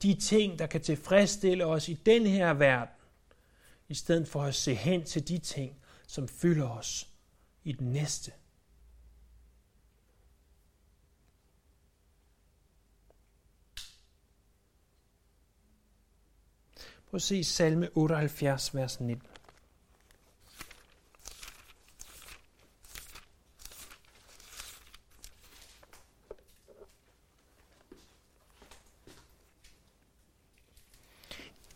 de 0.03 0.15
ting, 0.15 0.59
der 0.59 0.67
kan 0.67 0.81
tilfredsstille 0.81 1.67
os 1.67 1.89
i 1.89 1.95
den 2.07 2.27
her 2.27 2.53
verden, 2.53 2.95
i 3.93 3.95
stedet 3.95 4.29
for 4.29 4.43
at 4.43 4.55
se 4.55 4.75
hen 4.75 5.05
til 5.05 5.29
de 5.29 5.39
ting, 5.39 5.77
som 6.07 6.29
fylder 6.29 6.69
os 6.69 7.09
i 7.65 7.73
den 7.73 7.93
næste. 7.93 8.33
Prøv 17.07 17.17
at 17.17 17.23
se 17.23 17.45
salme 17.45 17.89
78, 17.95 18.75
vers 18.75 19.01
19. 19.01 19.27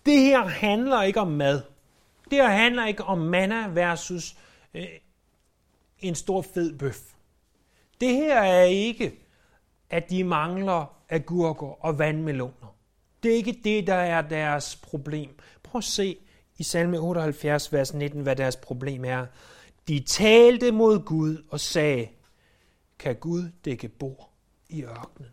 Det 0.07 0.21
her 0.21 0.45
handler 0.45 1.03
ikke 1.03 1.21
om 1.21 1.29
mad. 1.29 1.76
Det 2.31 2.39
her 2.39 2.49
handler 2.49 2.87
ikke 2.87 3.05
om 3.05 3.19
manna 3.19 3.69
versus 3.69 4.37
øh, 4.75 4.87
en 5.99 6.15
stor 6.15 6.43
fed 6.43 6.79
bøf. 6.79 7.01
Det 8.01 8.09
her 8.09 8.41
er 8.41 8.63
ikke, 8.65 9.19
at 9.91 10.11
de 10.11 10.25
mangler 10.25 10.97
agurker 11.09 11.85
og 11.85 11.99
vandmeloner. 11.99 12.77
Det 13.23 13.33
er 13.33 13.37
ikke 13.37 13.61
det, 13.65 13.87
der 13.87 13.95
er 13.95 14.23
deres 14.23 14.77
problem. 14.77 15.39
Prøv 15.63 15.79
at 15.79 15.85
se 15.85 16.19
i 16.59 16.63
salme 16.63 16.99
78, 16.99 17.73
vers 17.73 17.95
19, 17.95 18.23
hvad 18.23 18.37
deres 18.37 18.57
problem 18.57 19.05
er. 19.05 19.27
De 19.89 20.01
talte 20.01 20.73
mod 20.73 21.05
Gud 21.05 21.45
og 21.51 21.61
sagde, 21.61 22.09
kan 22.99 23.17
Gud 23.17 23.51
dække 23.65 23.89
bord 23.89 24.31
i 24.69 24.85
ørkenen? 24.85 25.31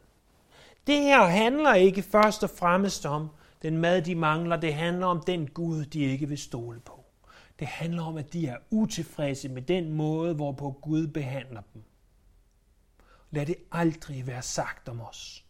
Det 0.87 0.97
her 1.01 1.25
handler 1.25 1.73
ikke 1.73 2.01
først 2.01 2.43
og 2.43 2.49
fremmest 2.49 3.05
om 3.05 3.29
den 3.63 3.77
mad, 3.77 4.01
de 4.01 4.15
mangler. 4.15 4.55
Det 4.55 4.73
handler 4.73 5.07
om 5.07 5.23
den 5.27 5.47
Gud, 5.47 5.85
de 5.85 5.99
ikke 5.99 6.27
vil 6.27 6.37
stole 6.37 6.79
på. 6.79 7.05
Det 7.59 7.67
handler 7.67 8.03
om, 8.03 8.17
at 8.17 8.33
de 8.33 8.47
er 8.47 8.57
utilfredse 8.69 9.49
med 9.49 9.61
den 9.61 9.91
måde, 9.91 10.33
hvorpå 10.33 10.71
Gud 10.71 11.07
behandler 11.07 11.61
dem. 11.73 11.83
Lad 13.31 13.45
det 13.45 13.55
aldrig 13.71 14.27
være 14.27 14.41
sagt 14.41 14.89
om 14.89 15.01
os. 15.01 15.45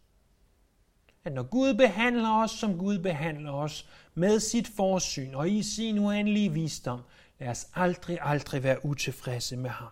At 1.24 1.34
når 1.34 1.44
Gud 1.44 1.74
behandler 1.74 2.44
os, 2.44 2.52
som 2.52 2.78
Gud 2.78 3.00
behandler 3.00 3.52
os, 3.52 3.90
med 4.14 4.40
sit 4.40 4.68
forsyn 4.68 5.34
og 5.34 5.50
i 5.50 5.64
sin 5.64 6.00
uendelige 6.00 6.54
visdom, 6.54 7.02
lad 7.40 7.48
os 7.48 7.68
aldrig, 7.74 8.18
aldrig 8.22 8.64
være 8.64 8.86
utilfredse 8.86 9.58
med 9.58 9.70
ham. 9.70 9.92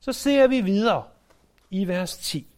Så 0.00 0.12
ser 0.12 0.46
vi 0.46 0.60
videre 0.60 1.04
i 1.70 1.88
vers 1.88 2.16
10. 2.16 2.57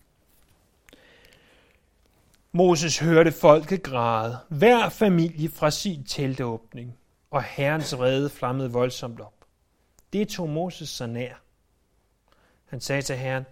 Moses 2.53 2.99
hørte 2.99 3.33
folket 3.33 3.83
græde, 3.83 4.39
hver 4.49 4.89
familie 4.89 5.49
fra 5.49 5.71
sin 5.71 6.05
teltåbning, 6.05 6.97
og 7.31 7.43
herrens 7.43 7.97
vrede 7.97 8.31
flammede 8.31 8.73
voldsomt 8.73 9.21
op. 9.21 9.35
Det 10.13 10.29
tog 10.29 10.49
Moses 10.49 10.89
så 10.89 11.07
nær. 11.07 11.35
Han 12.67 12.81
sagde 12.81 13.03
til 13.03 13.17
herren, 13.17 13.45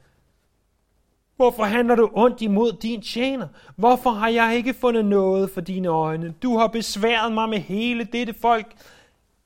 Hvorfor 1.36 1.64
handler 1.64 1.94
du 1.94 2.10
ondt 2.12 2.42
imod 2.42 2.72
din 2.72 3.02
tjener? 3.02 3.48
Hvorfor 3.76 4.10
har 4.10 4.28
jeg 4.28 4.56
ikke 4.56 4.74
fundet 4.74 5.04
noget 5.04 5.50
for 5.50 5.60
dine 5.60 5.88
øjne? 5.88 6.34
Du 6.42 6.58
har 6.58 6.66
besværet 6.66 7.32
mig 7.32 7.48
med 7.48 7.58
hele 7.58 8.04
dette 8.04 8.34
folk. 8.40 8.66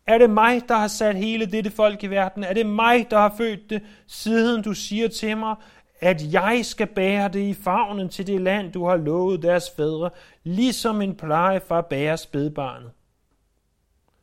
Er 0.06 0.18
det 0.18 0.30
mig, 0.30 0.68
der 0.68 0.75
har 0.75 0.88
sat 0.88 1.16
hele 1.16 1.47
dette 1.47 1.71
folk 1.71 2.04
i 2.04 2.06
verden? 2.06 2.44
Er 2.44 2.52
det 2.52 2.66
mig, 2.66 3.11
der 3.11 3.18
har 3.18 3.35
født 3.38 3.71
det, 3.71 3.82
siden 4.06 4.62
du 4.62 4.75
siger 4.75 5.09
til 5.09 5.37
mig, 5.37 5.56
at 6.02 6.32
jeg 6.32 6.61
skal 6.62 6.87
bære 6.87 7.28
det 7.28 7.40
i 7.40 7.54
favnen 7.54 8.09
til 8.09 8.26
det 8.26 8.40
land, 8.40 8.73
du 8.73 8.85
har 8.87 8.97
lovet 8.97 9.42
deres 9.42 9.71
fædre, 9.76 10.11
ligesom 10.42 11.02
en 11.02 11.16
plejefar 11.16 11.80
bærer 11.80 12.16
spædbarnet? 12.16 12.92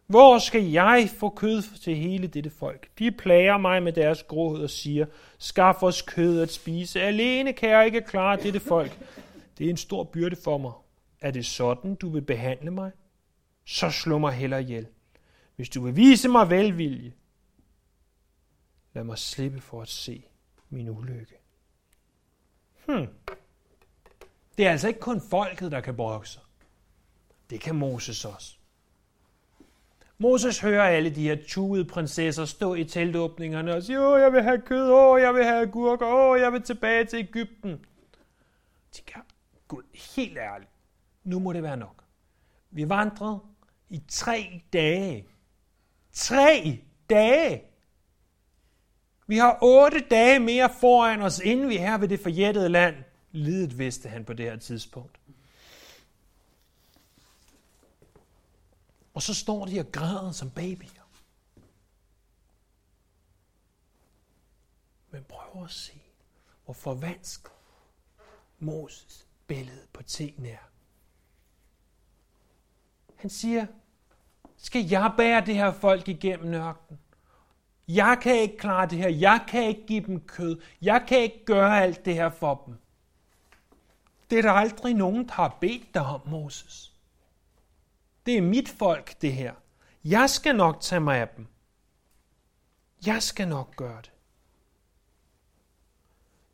Hvor 0.07 0.39
skal 0.39 0.63
jeg 0.63 1.09
få 1.17 1.29
kød 1.29 1.62
til 1.81 1.95
hele 1.95 2.27
dette 2.27 2.50
folk? 2.50 2.89
De 3.00 3.12
plager 3.12 3.57
mig 3.57 3.83
med 3.83 3.93
deres 3.93 4.24
gråd 4.24 4.63
og 4.63 4.69
siger, 4.69 5.05
skaf 5.38 5.83
os 5.83 6.01
kød 6.01 6.41
at 6.41 6.51
spise. 6.51 7.01
Alene 7.01 7.53
kan 7.53 7.69
jeg 7.69 7.86
ikke 7.86 8.01
klare 8.01 8.38
dette 8.38 8.59
folk. 8.59 9.00
Det 9.57 9.65
er 9.65 9.69
en 9.69 9.77
stor 9.77 10.03
byrde 10.03 10.36
for 10.36 10.57
mig. 10.57 10.71
Er 11.21 11.31
det 11.31 11.45
sådan, 11.45 11.95
du 11.95 12.09
vil 12.09 12.21
behandle 12.21 12.71
mig? 12.71 12.91
Så 13.65 13.89
slå 13.89 14.17
mig 14.17 14.33
heller 14.33 14.57
ihjel. 14.57 14.88
Hvis 15.55 15.69
du 15.69 15.83
vil 15.83 15.95
vise 15.95 16.29
mig 16.29 16.50
velvilje, 16.50 17.13
lad 18.93 19.03
mig 19.03 19.17
slippe 19.17 19.62
for 19.62 19.81
at 19.81 19.88
se 19.88 20.24
min 20.69 20.89
ulykke. 20.89 21.38
Hmm. 22.89 23.08
Det 24.58 24.67
er 24.67 24.72
altså 24.72 24.88
ikke 24.88 25.00
kun 25.00 25.22
folket, 25.29 25.72
der 25.72 25.81
kan 25.81 25.96
brokke 25.96 26.29
sig. 26.29 26.41
Det 27.50 27.62
kan 27.62 27.75
Moses 27.75 28.25
også. 28.25 28.55
Moses 30.17 30.60
hører 30.60 30.84
alle 30.84 31.16
de 31.16 31.24
her 31.24 31.37
tuede 31.48 31.85
prinsesser 31.85 32.46
stå 32.46 32.74
i 32.74 32.83
teltåbningerne 32.83 33.74
og 33.74 33.83
sige, 33.83 34.01
åh, 34.01 34.20
jeg 34.20 34.33
vil 34.33 34.44
have 34.44 34.61
kød, 34.61 34.92
åh, 34.92 35.22
jeg 35.22 35.33
vil 35.33 35.44
have 35.44 35.61
agurker, 35.61 36.05
åh, 36.07 36.40
jeg 36.40 36.53
vil 36.53 36.61
tilbage 36.61 37.05
til 37.05 37.20
Ægypten. 37.20 37.85
De 38.98 39.01
kan, 39.07 39.22
Gud, 39.68 39.83
helt 40.16 40.37
ærligt, 40.37 40.72
nu 41.24 41.40
må 41.40 41.53
det 41.53 41.64
være 41.64 41.77
nok. 41.77 42.03
Vi 42.72 42.90
vandrede 42.90 43.40
i 43.90 44.03
tre 44.07 44.61
dage. 44.74 45.27
Tre 46.11 46.79
dage! 47.09 47.69
Vi 49.29 49.37
har 49.37 49.57
otte 49.61 50.00
dage 50.00 50.39
mere 50.39 50.70
foran 50.79 51.22
os, 51.22 51.39
inden 51.39 51.70
vi 51.70 51.77
er 51.77 51.81
her 51.81 51.98
ved 51.98 52.07
det 52.07 52.20
forjættede 52.20 52.70
land. 52.70 52.96
Lidet 53.31 53.77
vidste 53.77 54.09
han 54.09 54.25
på 54.25 54.33
det 54.33 54.46
her 54.46 54.57
tidspunkt. 54.57 55.20
Og 59.13 59.22
så 59.22 59.33
står 59.33 59.65
de 59.65 59.79
og 59.79 59.92
græder 59.92 60.31
som 60.31 60.50
babyer. 60.50 61.09
Men 65.11 65.24
prøv 65.24 65.63
at 65.63 65.72
se, 65.72 66.01
hvor 66.65 66.74
forvansket 66.74 67.51
Moses 68.59 69.27
billede 69.48 69.87
på 69.94 70.03
tingene 70.03 70.50
er. 70.50 70.70
Han 73.15 73.29
siger, 73.29 73.65
skal 74.57 74.85
jeg 74.85 75.13
bære 75.18 75.46
det 75.46 75.55
her 75.55 75.72
folk 75.72 76.07
igennem 76.07 76.53
ørkenen? 76.53 77.00
Jeg 77.90 78.18
kan 78.22 78.36
ikke 78.36 78.58
klare 78.58 78.88
det 78.90 78.98
her. 78.98 79.10
Jeg 79.10 79.46
kan 79.48 79.64
ikke 79.64 79.86
give 79.86 80.06
dem 80.06 80.22
kød. 80.22 80.62
Jeg 80.82 81.06
kan 81.08 81.20
ikke 81.20 81.46
gøre 81.46 81.84
alt 81.84 82.06
det 82.06 82.14
her 82.14 82.30
for 82.30 82.64
dem. 82.66 82.75
Det 84.30 84.38
er 84.38 84.42
der 84.42 84.52
aldrig 84.52 84.94
nogen, 84.94 85.28
der 85.28 85.34
har 85.34 85.58
bedt 85.62 85.94
dig 85.94 86.02
om, 86.02 86.22
Moses. 86.28 86.94
Det 88.25 88.38
er 88.38 88.42
mit 88.42 88.70
folk, 88.70 89.22
det 89.22 89.34
her. 89.34 89.54
Jeg 90.04 90.30
skal 90.30 90.56
nok 90.56 90.82
tage 90.82 91.00
mig 91.00 91.18
af 91.18 91.28
dem. 91.28 91.48
Jeg 93.06 93.24
skal 93.24 93.48
nok 93.48 93.75
gøre 93.75 94.02
det. 94.02 94.12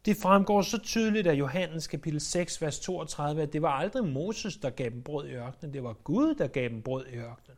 Det 0.06 0.18
fremgår 0.18 0.62
så 0.62 0.78
tydeligt 0.78 1.28
af 1.28 1.34
Johannes 1.34 1.88
kapitel 1.88 2.22
6, 2.22 2.62
vers 2.62 2.80
32, 2.80 3.42
at 3.42 3.54
det 3.54 3.62
var 3.62 3.72
aldrig 3.72 4.06
Moses, 4.06 4.58
der 4.58 4.70
gav 4.70 4.90
dem 4.90 5.04
brød 5.04 5.28
i 5.28 5.34
ørkenen. 5.34 5.74
Det 5.74 5.84
var 5.84 5.94
Gud, 5.94 6.36
der 6.36 6.48
gav 6.48 6.70
dem 6.70 6.82
brød 6.82 7.06
i 7.06 7.16
ørkenen. 7.16 7.58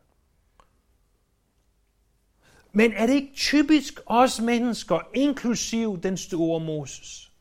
Men 2.72 2.92
er 2.92 3.06
det 3.06 3.14
ikke 3.14 3.32
typisk 3.34 4.00
os 4.06 4.40
mennesker, 4.40 5.00
inklusiv 5.14 6.00
den 6.02 6.16
store 6.16 6.60
Moses, 6.60 7.32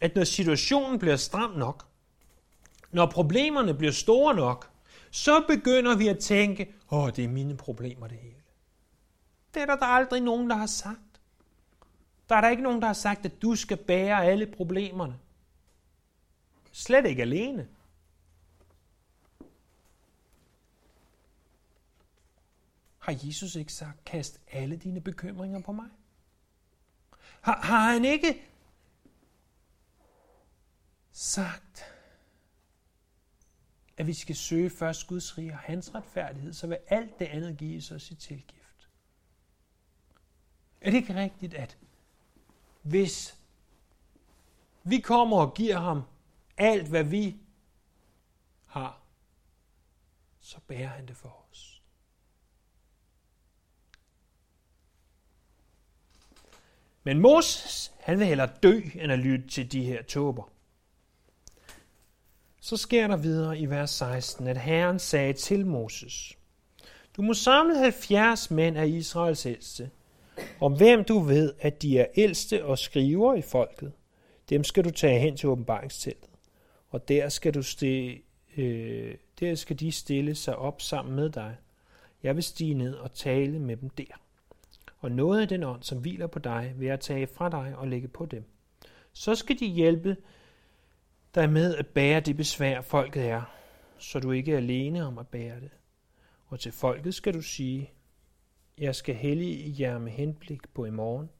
at 0.00 0.16
når 0.16 0.24
situationen 0.24 0.98
bliver 0.98 1.16
stram 1.16 1.50
nok, 1.50 1.86
når 2.92 3.06
problemerne 3.06 3.74
bliver 3.74 3.92
store 3.92 4.34
nok, 4.34 4.70
så 5.10 5.44
begynder 5.48 5.96
vi 5.96 6.08
at 6.08 6.18
tænke, 6.18 6.74
åh, 6.90 6.98
oh, 6.98 7.10
det 7.16 7.24
er 7.24 7.28
mine 7.28 7.56
problemer 7.56 8.06
det 8.06 8.18
hele. 8.18 8.42
Det 9.54 9.62
er 9.62 9.66
der, 9.66 9.76
der 9.76 9.86
aldrig 9.86 10.20
nogen, 10.20 10.50
der 10.50 10.56
har 10.56 10.66
sagt. 10.66 11.00
Der 12.28 12.36
er 12.36 12.40
der 12.40 12.48
ikke 12.48 12.62
nogen, 12.62 12.80
der 12.80 12.86
har 12.86 12.94
sagt, 12.94 13.24
at 13.24 13.42
du 13.42 13.54
skal 13.54 13.76
bære 13.76 14.24
alle 14.24 14.46
problemerne. 14.46 15.18
Slet 16.72 17.06
ikke 17.06 17.22
alene. 17.22 17.68
Har 23.06 23.18
Jesus 23.22 23.54
ikke 23.54 23.72
sagt, 23.72 24.04
kast 24.04 24.40
alle 24.52 24.76
dine 24.76 25.00
bekymringer 25.00 25.60
på 25.60 25.72
mig? 25.72 25.88
Har, 27.40 27.60
har 27.62 27.92
han 27.92 28.04
ikke 28.04 28.42
sagt, 31.12 31.84
at 33.96 34.06
vi 34.06 34.14
skal 34.14 34.36
søge 34.36 34.70
først 34.70 35.06
Guds 35.06 35.38
rige 35.38 35.52
og 35.52 35.58
hans 35.58 35.94
retfærdighed, 35.94 36.52
så 36.52 36.66
vil 36.66 36.78
alt 36.86 37.18
det 37.18 37.24
andet 37.24 37.58
gives 37.58 37.90
os 37.90 38.10
i 38.10 38.14
tilgift. 38.14 38.88
Er 40.80 40.90
det 40.90 40.98
ikke 40.98 41.14
rigtigt, 41.14 41.54
at 41.54 41.78
hvis 42.82 43.38
vi 44.84 45.00
kommer 45.00 45.36
og 45.36 45.54
giver 45.54 45.78
ham 45.78 46.02
alt, 46.56 46.88
hvad 46.88 47.04
vi 47.04 47.36
har, 48.66 49.02
så 50.40 50.60
bærer 50.60 50.88
han 50.88 51.08
det 51.08 51.16
for 51.16 51.46
os. 51.50 51.82
Men 57.06 57.20
Moses, 57.20 57.92
han 58.00 58.18
vil 58.18 58.26
hellere 58.26 58.48
dø, 58.62 58.80
end 58.94 59.12
at 59.12 59.18
lytte 59.18 59.48
til 59.48 59.72
de 59.72 59.84
her 59.84 60.02
tåber. 60.02 60.52
Så 62.60 62.76
sker 62.76 63.06
der 63.06 63.16
videre 63.16 63.58
i 63.58 63.66
vers 63.66 63.90
16, 63.90 64.46
at 64.46 64.56
Herren 64.56 64.98
sagde 64.98 65.32
til 65.32 65.66
Moses, 65.66 66.38
Du 67.16 67.22
må 67.22 67.34
samle 67.34 67.78
70 67.78 68.50
mænd 68.50 68.78
af 68.78 68.86
Israels 68.86 69.46
ældste, 69.46 69.90
om 70.60 70.76
hvem 70.76 71.04
du 71.04 71.18
ved, 71.18 71.54
at 71.60 71.82
de 71.82 71.98
er 71.98 72.06
ældste 72.16 72.64
og 72.64 72.78
skriver 72.78 73.34
i 73.34 73.42
folket. 73.42 73.92
Dem 74.48 74.64
skal 74.64 74.84
du 74.84 74.90
tage 74.90 75.20
hen 75.20 75.36
til 75.36 75.48
åbenbaringsteltet, 75.48 76.30
og 76.88 77.08
der 77.08 77.28
skal, 77.28 77.54
du 77.54 77.62
sti, 77.62 78.22
øh, 78.56 79.14
der 79.40 79.54
skal 79.54 79.80
de 79.80 79.92
stille 79.92 80.34
sig 80.34 80.56
op 80.56 80.82
sammen 80.82 81.16
med 81.16 81.30
dig. 81.30 81.56
Jeg 82.22 82.34
vil 82.34 82.42
stige 82.42 82.74
ned 82.74 82.94
og 82.94 83.12
tale 83.12 83.58
med 83.58 83.76
dem 83.76 83.90
der. 83.90 84.25
Og 85.06 85.12
noget 85.12 85.40
af 85.40 85.48
den 85.48 85.62
ånd, 85.62 85.82
som 85.82 85.98
hviler 85.98 86.26
på 86.26 86.38
dig, 86.38 86.74
vil 86.76 86.86
jeg 86.86 87.00
tage 87.00 87.26
fra 87.26 87.48
dig 87.48 87.76
og 87.76 87.88
lægge 87.88 88.08
på 88.08 88.26
dem. 88.26 88.44
Så 89.12 89.34
skal 89.34 89.58
de 89.58 89.66
hjælpe 89.66 90.16
dig 91.34 91.50
med 91.50 91.76
at 91.76 91.86
bære 91.86 92.20
det 92.20 92.36
besvær, 92.36 92.80
folket 92.80 93.24
er. 93.24 93.42
så 93.98 94.20
du 94.20 94.30
ikke 94.30 94.52
er 94.52 94.56
alene 94.56 95.06
om 95.06 95.18
at 95.18 95.28
bære 95.28 95.60
det. 95.60 95.70
Og 96.46 96.60
til 96.60 96.72
folket 96.72 97.14
skal 97.14 97.34
du 97.34 97.40
sige, 97.42 97.90
jeg 98.78 98.94
skal 98.94 99.14
hellige 99.14 99.74
jer 99.78 99.98
med 99.98 100.12
henblik 100.12 100.68
på 100.74 100.84
i 100.84 100.90
morgen, 100.90 101.30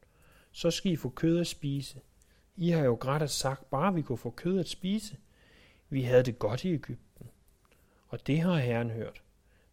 så 0.52 0.70
skal 0.70 0.92
I 0.92 0.96
få 0.96 1.08
kød 1.08 1.40
at 1.40 1.46
spise. 1.46 2.00
I 2.56 2.70
har 2.70 2.84
jo 2.84 2.94
grædt 2.94 3.30
sagt, 3.30 3.70
bare 3.70 3.94
vi 3.94 4.02
kunne 4.02 4.18
få 4.18 4.30
kød 4.30 4.58
at 4.58 4.68
spise. 4.68 5.16
Vi 5.88 6.02
havde 6.02 6.22
det 6.22 6.38
godt 6.38 6.64
i 6.64 6.72
Ægypten. 6.72 7.26
Og 8.08 8.26
det 8.26 8.40
har 8.40 8.56
Herren 8.56 8.90
hørt. 8.90 9.22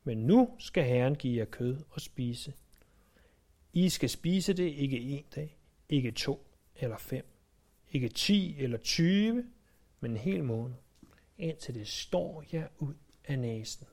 Men 0.04 0.18
nu 0.18 0.50
skal 0.60 0.84
Herren 0.84 1.16
give 1.16 1.38
jer 1.38 1.46
kød 1.46 1.78
at 1.96 2.02
spise. 2.02 2.54
I 3.74 3.90
skal 3.90 4.10
spise 4.10 4.54
det 4.54 4.64
ikke 4.64 5.00
en 5.00 5.24
dag, 5.36 5.58
ikke 5.90 6.12
to 6.12 6.48
eller 6.76 6.98
fem, 6.98 7.26
ikke 7.92 8.10
ti 8.10 8.56
eller 8.60 8.78
tyve, 8.78 9.46
men 10.00 10.12
en 10.12 10.18
hel 10.18 10.44
måned, 10.44 10.76
indtil 11.38 11.76
det 11.76 11.88
står 11.88 12.44
jer 12.54 12.68
ud 12.78 12.94
af 13.26 13.40
næsen. 13.40 13.88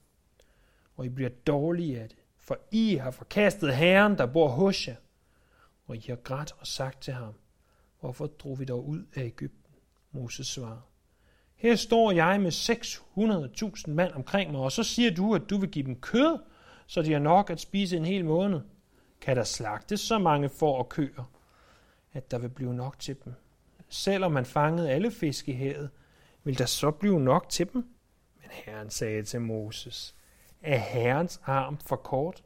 Og 0.97 1.07
I 1.07 1.09
bliver 1.09 1.31
dårlige 1.47 2.01
af 2.01 2.09
det, 2.09 2.19
for 2.37 2.59
I 2.71 2.95
har 2.95 3.11
forkastet 3.11 3.77
Herren, 3.77 4.19
der 4.19 4.27
bor 4.27 4.49
hos 4.49 4.89
jer. 4.89 4.97
Og 5.87 5.97
I 5.97 6.05
har 6.09 6.17
grædt 6.17 6.53
og 6.59 6.67
sagt 6.67 7.03
til 7.03 7.15
ham, 7.15 7.35
hvorfor 8.01 8.27
drog 8.27 8.61
vi 8.61 8.65
dog 8.65 8.89
ud 8.89 9.05
af 9.15 9.25
Ægypten? 9.25 9.75
Moses 10.13 10.47
svarede, 10.47 10.81
her 11.57 11.77
står 11.77 12.13
jeg 12.13 12.41
med 12.41 12.53
600.000 12.53 13.91
mand 13.91 14.13
omkring 14.13 14.53
mig, 14.53 14.61
og 14.61 14.73
så 14.73 14.83
siger 14.83 15.15
du, 15.15 15.35
at 15.35 15.43
du 15.51 15.59
vil 15.59 15.71
give 15.71 15.85
dem 15.85 16.01
kød, 16.01 16.39
så 16.87 17.03
de 17.03 17.13
har 17.13 17.19
nok 17.19 17.51
at 17.51 17.61
spise 17.61 17.97
en 17.97 18.05
hel 18.05 18.25
måned. 18.25 18.61
Kan 19.21 19.37
der 19.37 19.45
slagtes 19.45 20.01
så 20.01 20.19
mange 20.19 20.49
får 20.49 20.79
og 20.79 20.89
køer, 20.89 21.33
at 22.13 22.31
der 22.31 22.39
vil 22.39 22.49
blive 22.49 22.75
nok 22.75 22.99
til 22.99 23.17
dem? 23.25 23.35
Selvom 23.89 24.33
man 24.33 24.47
fangede 24.47 24.91
alle 24.91 25.11
fisk 25.11 25.49
i 25.49 25.53
havet, 25.53 25.91
vil 26.45 26.59
der 26.59 26.67
så 26.67 26.91
blive 26.91 27.21
nok 27.21 27.49
til 27.49 27.73
dem? 27.73 27.95
Men 28.41 28.51
Herren 28.51 28.91
sagde 28.91 29.23
til 29.23 29.41
Moses, 29.41 30.17
er 30.63 30.79
Herrens 30.79 31.41
arm 31.45 31.79
for 31.79 31.97
kort? 31.97 32.45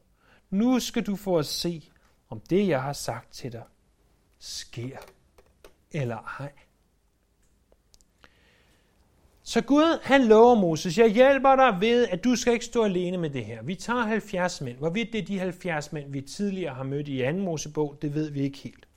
Nu 0.50 0.80
skal 0.80 1.06
du 1.06 1.16
få 1.16 1.38
at 1.38 1.46
se, 1.46 1.90
om 2.28 2.40
det, 2.40 2.68
jeg 2.68 2.82
har 2.82 2.92
sagt 2.92 3.32
til 3.32 3.52
dig, 3.52 3.64
sker 4.38 4.98
eller 5.92 6.40
ej. 6.40 6.52
Så 9.46 9.60
Gud, 9.60 9.98
han 10.02 10.24
lover 10.24 10.54
Moses, 10.54 10.98
jeg 10.98 11.10
hjælper 11.10 11.56
dig 11.56 11.80
ved, 11.80 12.08
at 12.08 12.24
du 12.24 12.36
skal 12.36 12.52
ikke 12.52 12.64
stå 12.64 12.84
alene 12.84 13.18
med 13.18 13.30
det 13.30 13.44
her. 13.44 13.62
Vi 13.62 13.74
tager 13.74 14.02
70 14.02 14.60
mænd. 14.60 14.78
Hvorvidt 14.78 15.12
det 15.12 15.20
er 15.20 15.24
de 15.24 15.38
70 15.38 15.92
mænd, 15.92 16.12
vi 16.12 16.20
tidligere 16.20 16.74
har 16.74 16.82
mødt 16.82 17.08
i 17.08 17.22
2. 17.32 17.32
Mosebog, 17.32 17.98
det 18.02 18.14
ved 18.14 18.30
vi 18.30 18.40
ikke 18.40 18.58
helt. 18.58 18.88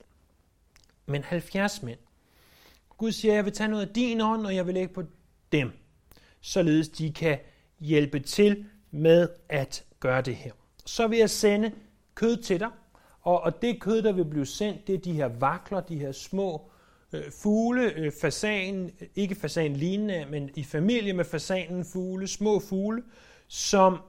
Men 1.05 1.23
70 1.23 1.83
mænd. 1.83 1.99
Gud 2.97 3.11
siger, 3.11 3.33
jeg 3.33 3.45
vil 3.45 3.53
tage 3.53 3.67
noget 3.67 3.87
af 3.87 3.93
din 3.93 4.21
ånd, 4.21 4.45
og 4.45 4.55
jeg 4.55 4.65
vil 4.65 4.73
lægge 4.73 4.93
på 4.93 5.03
dem, 5.51 5.71
således 6.41 6.89
de 6.89 7.13
kan 7.13 7.39
hjælpe 7.79 8.19
til 8.19 8.65
med 8.91 9.29
at 9.49 9.85
gøre 9.99 10.21
det 10.21 10.35
her. 10.35 10.51
Så 10.85 11.07
vil 11.07 11.19
jeg 11.19 11.29
sende 11.29 11.71
kød 12.15 12.37
til 12.37 12.59
dig, 12.59 12.69
og, 13.21 13.41
og 13.41 13.61
det 13.61 13.81
kød, 13.81 14.01
der 14.01 14.11
vil 14.11 14.25
blive 14.25 14.45
sendt, 14.45 14.87
det 14.87 14.95
er 14.95 14.99
de 14.99 15.13
her 15.13 15.27
vakler, 15.27 15.79
de 15.79 15.99
her 15.99 16.11
små 16.11 16.55
øh, 16.55 16.76
Øh, 17.13 17.31
fugle, 17.31 17.93
øh, 17.93 18.11
fasan, 18.21 18.91
ikke 19.15 19.35
fasan 19.35 19.73
lignende, 19.73 20.25
men 20.25 20.49
i 20.55 20.63
familie 20.63 21.13
med 21.13 21.25
fasanen 21.25 21.85
fugle, 21.85 22.27
små 22.27 22.59
fugle, 22.59 23.03
som 23.47 24.01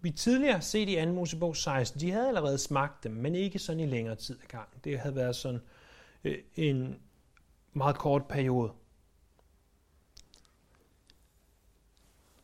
vi 0.00 0.10
tidligere 0.10 0.52
har 0.52 0.60
set 0.60 0.88
i 0.88 1.04
2. 1.04 1.12
Mosebog 1.12 1.56
16. 1.56 2.00
De 2.00 2.10
havde 2.10 2.28
allerede 2.28 2.58
smagt 2.58 3.04
dem, 3.04 3.12
men 3.12 3.34
ikke 3.34 3.58
sådan 3.58 3.80
i 3.80 3.86
længere 3.86 4.16
tid 4.16 4.38
ad 4.42 4.46
gang. 4.48 4.68
Det 4.84 4.98
havde 4.98 5.16
været 5.16 5.36
sådan 5.36 5.60
øh, 6.24 6.38
en 6.56 6.98
meget 7.72 7.98
kort 7.98 8.26
periode. 8.28 8.72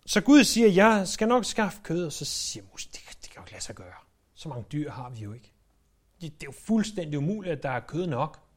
Så 0.06 0.20
Gud 0.20 0.44
siger, 0.44 0.68
jeg 0.68 1.08
skal 1.08 1.28
nok 1.28 1.44
skaffe 1.44 1.80
kød, 1.82 2.06
og 2.06 2.12
så 2.12 2.24
siger 2.24 2.64
Moses, 2.70 2.86
det, 2.86 3.00
det 3.22 3.30
kan 3.30 3.36
jo 3.36 3.42
ikke 3.42 3.52
lade 3.52 3.64
sig 3.64 3.74
gøre. 3.74 3.94
Så 4.34 4.48
mange 4.48 4.64
dyr 4.72 4.90
har 4.90 5.10
vi 5.10 5.20
jo 5.20 5.32
ikke. 5.32 5.52
Det, 6.20 6.32
det 6.40 6.42
er 6.42 6.46
jo 6.46 6.52
fuldstændig 6.52 7.18
umuligt, 7.18 7.52
at 7.52 7.62
der 7.62 7.70
er 7.70 7.80
kød 7.80 8.06
nok. 8.06 8.49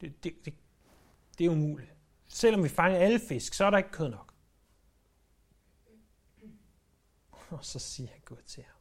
Det, 0.00 0.24
det, 0.24 0.44
det, 0.44 0.54
det 1.38 1.46
er 1.46 1.50
umuligt. 1.50 1.92
Selvom 2.28 2.64
vi 2.64 2.68
fanger 2.68 2.98
alle 2.98 3.20
fisk, 3.28 3.54
så 3.54 3.64
er 3.64 3.70
der 3.70 3.78
ikke 3.78 3.90
kød 3.90 4.08
nok. 4.08 4.32
Og 7.48 7.64
så 7.64 7.78
siger 7.78 8.08
Gud 8.24 8.42
til 8.46 8.62
ham. 8.62 8.76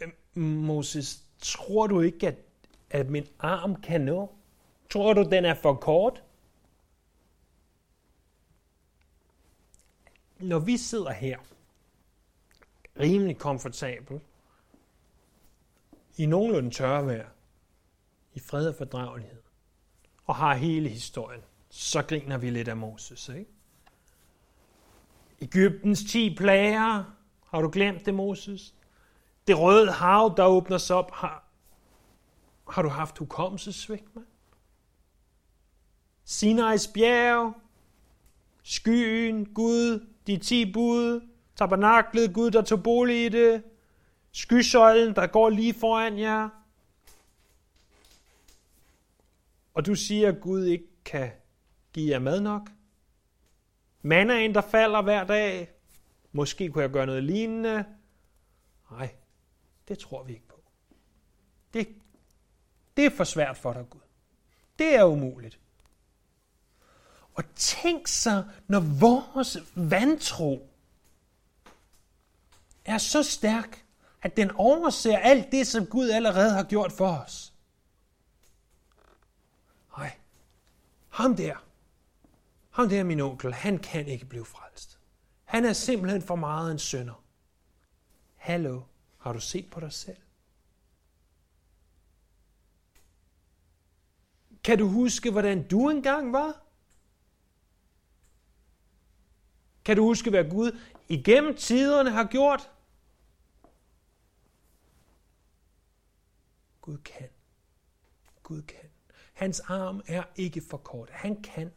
Øhm, 0.00 0.42
Moses, 0.42 1.24
tror 1.38 1.86
du 1.86 2.00
ikke, 2.00 2.28
at, 2.28 2.38
at 2.90 3.10
min 3.10 3.26
arm 3.38 3.82
kan 3.82 4.00
nå? 4.00 4.34
Tror 4.90 5.12
du, 5.12 5.22
den 5.30 5.44
er 5.44 5.54
for 5.54 5.74
kort? 5.74 6.24
Når 10.38 10.58
vi 10.58 10.76
sidder 10.76 11.10
her, 11.10 11.38
rimelig 13.00 13.38
komfortabel, 13.38 14.20
i 16.16 16.26
nogenlunde 16.26 16.70
tørre 16.70 17.06
vejr, 17.06 17.28
i 18.34 18.40
fred 18.40 18.68
og 18.68 18.74
fordragelighed, 18.74 19.42
og 20.24 20.34
har 20.34 20.54
hele 20.54 20.88
historien, 20.88 21.40
så 21.68 22.02
griner 22.02 22.38
vi 22.38 22.50
lidt 22.50 22.68
af 22.68 22.76
Moses, 22.76 23.28
ikke? 23.28 23.50
Ægyptens 25.40 26.04
ti 26.10 26.36
plager, 26.36 27.04
har 27.46 27.60
du 27.60 27.70
glemt 27.72 28.06
det, 28.06 28.14
Moses? 28.14 28.74
Det 29.46 29.58
røde 29.58 29.92
hav, 29.92 30.34
der 30.36 30.46
åbner 30.46 30.78
sig 30.78 30.96
op, 30.96 31.10
har, 31.10 31.44
har 32.70 32.82
du 32.82 32.88
haft 32.88 33.18
hukommelsesvigt, 33.18 34.14
mand? 34.16 34.26
Sinai's 36.28 36.92
bjerg, 36.92 37.54
skyen, 38.62 39.46
Gud, 39.54 40.06
de 40.26 40.36
ti 40.36 40.72
bud, 40.72 41.28
tabernaklet, 41.56 42.34
Gud, 42.34 42.50
der 42.50 42.62
tog 42.62 42.82
bolig 42.82 43.26
i 43.26 43.28
det, 43.28 43.62
skysøjlen, 44.32 45.14
der 45.14 45.26
går 45.26 45.50
lige 45.50 45.74
foran 45.74 46.18
jer, 46.18 46.48
og 49.74 49.86
du 49.86 49.94
siger, 49.94 50.28
at 50.28 50.40
Gud 50.40 50.64
ikke 50.64 50.88
kan 51.04 51.30
give 51.92 52.10
jer 52.10 52.18
mad 52.18 52.40
nok? 52.40 52.70
Mandagen, 54.02 54.54
der 54.54 54.60
falder 54.60 55.02
hver 55.02 55.24
dag? 55.24 55.70
Måske 56.32 56.68
kunne 56.68 56.82
jeg 56.82 56.90
gøre 56.90 57.06
noget 57.06 57.24
lignende? 57.24 57.84
Nej, 58.90 59.14
det 59.88 59.98
tror 59.98 60.22
vi 60.22 60.32
ikke 60.32 60.48
på. 60.48 60.62
Det, 61.74 61.88
det 62.96 63.06
er 63.06 63.10
for 63.10 63.24
svært 63.24 63.56
for 63.56 63.72
dig, 63.72 63.84
Gud. 63.90 64.00
Det 64.78 64.94
er 64.94 65.04
umuligt. 65.04 65.58
Og 67.34 67.44
tænk 67.54 68.06
så, 68.06 68.44
når 68.66 68.80
vores 68.80 69.58
vantro 69.74 70.70
er 72.84 72.98
så 72.98 73.22
stærk, 73.22 73.84
at 74.22 74.36
den 74.36 74.50
overser 74.50 75.18
alt 75.18 75.52
det, 75.52 75.66
som 75.66 75.86
Gud 75.86 76.10
allerede 76.10 76.50
har 76.50 76.62
gjort 76.62 76.92
for 76.92 77.08
os. 77.08 77.54
Nej, 79.98 80.12
ham 81.14 81.36
der, 81.36 81.56
ham 82.70 82.88
der 82.88 83.04
min 83.04 83.20
onkel, 83.20 83.52
han 83.52 83.78
kan 83.78 84.06
ikke 84.06 84.26
blive 84.26 84.44
frelst. 84.44 85.00
Han 85.44 85.64
er 85.64 85.72
simpelthen 85.72 86.22
for 86.22 86.34
meget 86.36 86.72
en 86.72 86.78
sønder. 86.78 87.24
Hallo, 88.34 88.82
har 89.18 89.32
du 89.32 89.40
set 89.40 89.70
på 89.70 89.80
dig 89.80 89.92
selv? 89.92 90.16
Kan 94.64 94.78
du 94.78 94.88
huske, 94.88 95.30
hvordan 95.30 95.68
du 95.68 95.90
engang 95.90 96.32
var? 96.32 96.62
Kan 99.84 99.96
du 99.96 100.02
huske, 100.02 100.30
hvad 100.30 100.50
Gud 100.50 100.78
igennem 101.08 101.56
tiderne 101.56 102.10
har 102.10 102.24
gjort? 102.24 102.70
Gud 106.80 106.98
kan. 106.98 107.28
Gud 108.42 108.62
kan. 108.62 108.93
Hans 109.34 109.60
arm 109.60 110.02
er 110.06 110.24
ikke 110.36 110.62
for 110.70 110.76
kort. 110.76 111.10
Han 111.10 111.42
kan. 111.42 111.72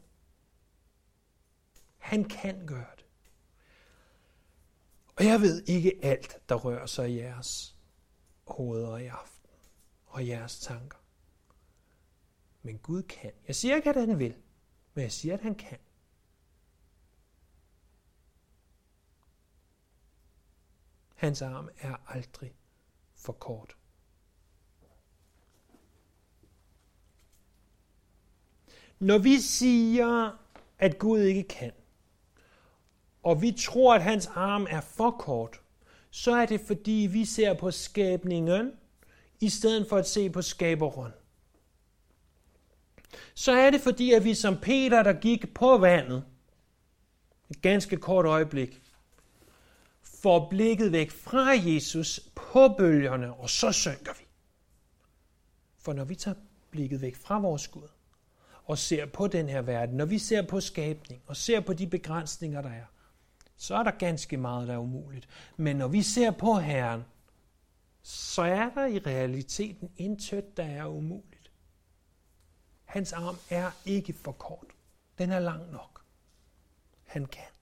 Han 1.98 2.24
kan 2.24 2.68
gøre 2.68 2.96
det. 2.98 3.06
Og 5.16 5.26
jeg 5.26 5.42
ved 5.42 5.64
ikke 5.68 6.00
alt, 6.04 6.50
der 6.50 6.56
rører 6.56 6.86
sig 6.86 7.10
i 7.10 7.18
jeres 7.18 7.78
hoveder 8.48 8.98
i 8.98 9.08
aften 9.08 9.50
og 10.06 10.28
jeres 10.28 10.60
tanker. 10.60 10.98
Men 12.62 12.78
Gud 12.78 13.04
kan. 13.04 13.32
Jeg 13.48 13.56
siger 13.56 13.76
ikke, 13.76 13.90
at 13.90 13.96
han 13.96 14.20
vil, 14.20 14.38
men 14.94 15.02
jeg 15.02 15.12
siger, 15.12 15.34
at 15.34 15.42
han 15.42 15.56
kan. 15.56 15.80
Hans 21.16 21.42
arm 21.42 21.70
er 21.78 21.96
aldrig 22.08 22.56
for 23.16 23.34
kort. 23.34 23.77
Når 29.00 29.18
vi 29.18 29.40
siger, 29.40 30.38
at 30.80 31.00
Gud 31.00 31.20
ikke 31.20 31.44
kan, 31.44 31.72
og 33.24 33.42
vi 33.42 33.52
tror, 33.52 33.96
at 33.96 34.04
hans 34.04 34.28
arm 34.28 34.68
er 34.70 34.82
for 34.82 35.12
kort, 35.12 35.62
så 36.10 36.36
er 36.36 36.46
det 36.46 36.62
fordi, 36.62 37.08
vi 37.12 37.26
ser 37.26 37.54
på 37.54 37.72
skabningen, 37.72 38.72
i 39.40 39.50
stedet 39.50 39.90
for 39.90 39.98
at 39.98 40.08
se 40.08 40.30
på 40.30 40.42
skaberen. 40.42 41.12
Så 43.34 43.52
er 43.52 43.70
det 43.70 43.82
fordi, 43.82 44.14
at 44.14 44.24
vi 44.24 44.34
som 44.34 44.58
Peter, 44.58 45.04
der 45.04 45.14
gik 45.14 45.54
på 45.54 45.78
vandet, 45.78 46.24
et 47.50 47.62
ganske 47.62 47.98
kort 47.98 48.26
øjeblik, 48.26 48.82
får 50.02 50.50
blikket 50.50 50.92
væk 50.92 51.12
fra 51.12 51.50
Jesus 51.50 52.20
på 52.36 52.68
bølgerne, 52.78 53.34
og 53.34 53.50
så 53.50 53.72
synker 53.72 54.14
vi. 54.20 54.26
For 55.78 55.94
når 55.94 56.04
vi 56.04 56.16
tager 56.16 56.38
blikket 56.72 57.02
væk 57.02 57.16
fra 57.16 57.40
vores 57.40 57.68
Gud, 57.68 57.88
og 58.68 58.78
ser 58.78 59.06
på 59.06 59.28
den 59.28 59.50
her 59.50 59.62
verden, 59.62 59.98
når 59.98 60.06
vi 60.06 60.20
ser 60.20 60.42
på 60.42 60.60
skabning, 60.60 61.22
og 61.26 61.36
ser 61.36 61.60
på 61.60 61.74
de 61.74 61.88
begrænsninger, 61.88 62.62
der 62.62 62.70
er, 62.70 62.86
så 63.58 63.76
er 63.76 63.84
der 63.84 63.92
ganske 63.92 64.38
meget, 64.38 64.68
der 64.68 64.74
er 64.74 64.78
umuligt. 64.78 65.30
Men 65.58 65.76
når 65.76 65.88
vi 65.88 66.02
ser 66.02 66.32
på 66.32 66.54
Herren, 66.54 67.04
så 68.02 68.42
er 68.42 68.70
der 68.70 68.86
i 68.86 69.00
realiteten 69.00 69.92
intet, 69.98 70.58
der 70.58 70.64
er 70.64 70.86
umuligt. 70.86 71.52
Hans 72.86 73.14
arm 73.14 73.38
er 73.50 73.72
ikke 73.86 74.14
for 74.14 74.32
kort. 74.32 74.68
Den 75.18 75.32
er 75.32 75.40
lang 75.40 75.72
nok. 75.72 76.02
Han 77.06 77.26
kan. 77.26 77.57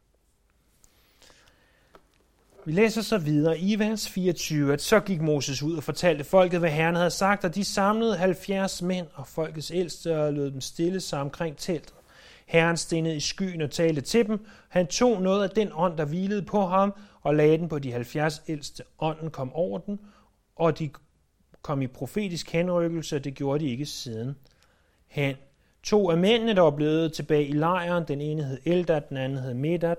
Vi 2.67 2.71
læser 2.71 3.01
så 3.01 3.17
videre 3.17 3.60
i 3.60 3.80
vers 3.80 4.10
24, 4.10 4.73
at 4.73 4.82
så 4.82 4.99
gik 4.99 5.21
Moses 5.21 5.63
ud 5.63 5.78
og 5.78 5.84
fortalte 5.84 6.23
folket, 6.23 6.60
hvad 6.60 6.69
Herren 6.69 6.95
havde 6.95 7.10
sagt, 7.10 7.45
og 7.45 7.56
de 7.56 7.63
samlede 7.63 8.17
70 8.17 8.82
mænd 8.82 9.08
og 9.13 9.28
folkets 9.28 9.71
ældste 9.71 10.19
og 10.19 10.34
lod 10.34 10.51
dem 10.51 10.62
stille 10.62 10.99
sig 10.99 11.21
omkring 11.21 11.58
teltet. 11.58 11.93
Herren 12.45 12.78
stenede 12.78 13.15
i 13.15 13.19
skyen 13.19 13.62
og 13.62 13.71
talte 13.71 14.01
til 14.01 14.28
dem. 14.28 14.45
Han 14.69 14.88
tog 14.88 15.21
noget 15.21 15.43
af 15.43 15.49
den 15.49 15.69
ånd, 15.73 15.97
der 15.97 16.06
hvilede 16.06 16.41
på 16.41 16.65
ham, 16.65 16.93
og 17.21 17.36
lagde 17.36 17.58
den 17.58 17.69
på 17.69 17.80
de 17.80 17.91
70 17.91 18.41
ældste. 18.47 18.84
Ånden 18.99 19.32
kom 19.32 19.54
over 19.54 19.80
den, 19.80 19.99
og 20.56 20.80
de 20.80 20.89
kom 21.62 21.82
i 21.82 21.88
profetisk 21.88 22.51
henrykkelse, 22.51 23.15
og 23.15 23.23
det 23.23 23.36
gjorde 23.36 23.65
de 23.65 23.69
ikke 23.69 23.86
siden. 23.86 24.36
Han 25.08 25.36
to 25.84 26.10
af 26.10 26.17
mændene, 26.17 26.56
der 26.56 26.62
var 26.62 26.71
blevet 26.71 27.13
tilbage 27.13 27.45
i 27.45 27.51
lejren, 27.51 28.04
den 28.08 28.21
ene 28.21 28.43
hed 28.43 28.60
Eldad, 28.65 29.01
den 29.10 29.17
anden 29.17 29.39
hed 29.39 29.54
Medad. 29.54 29.95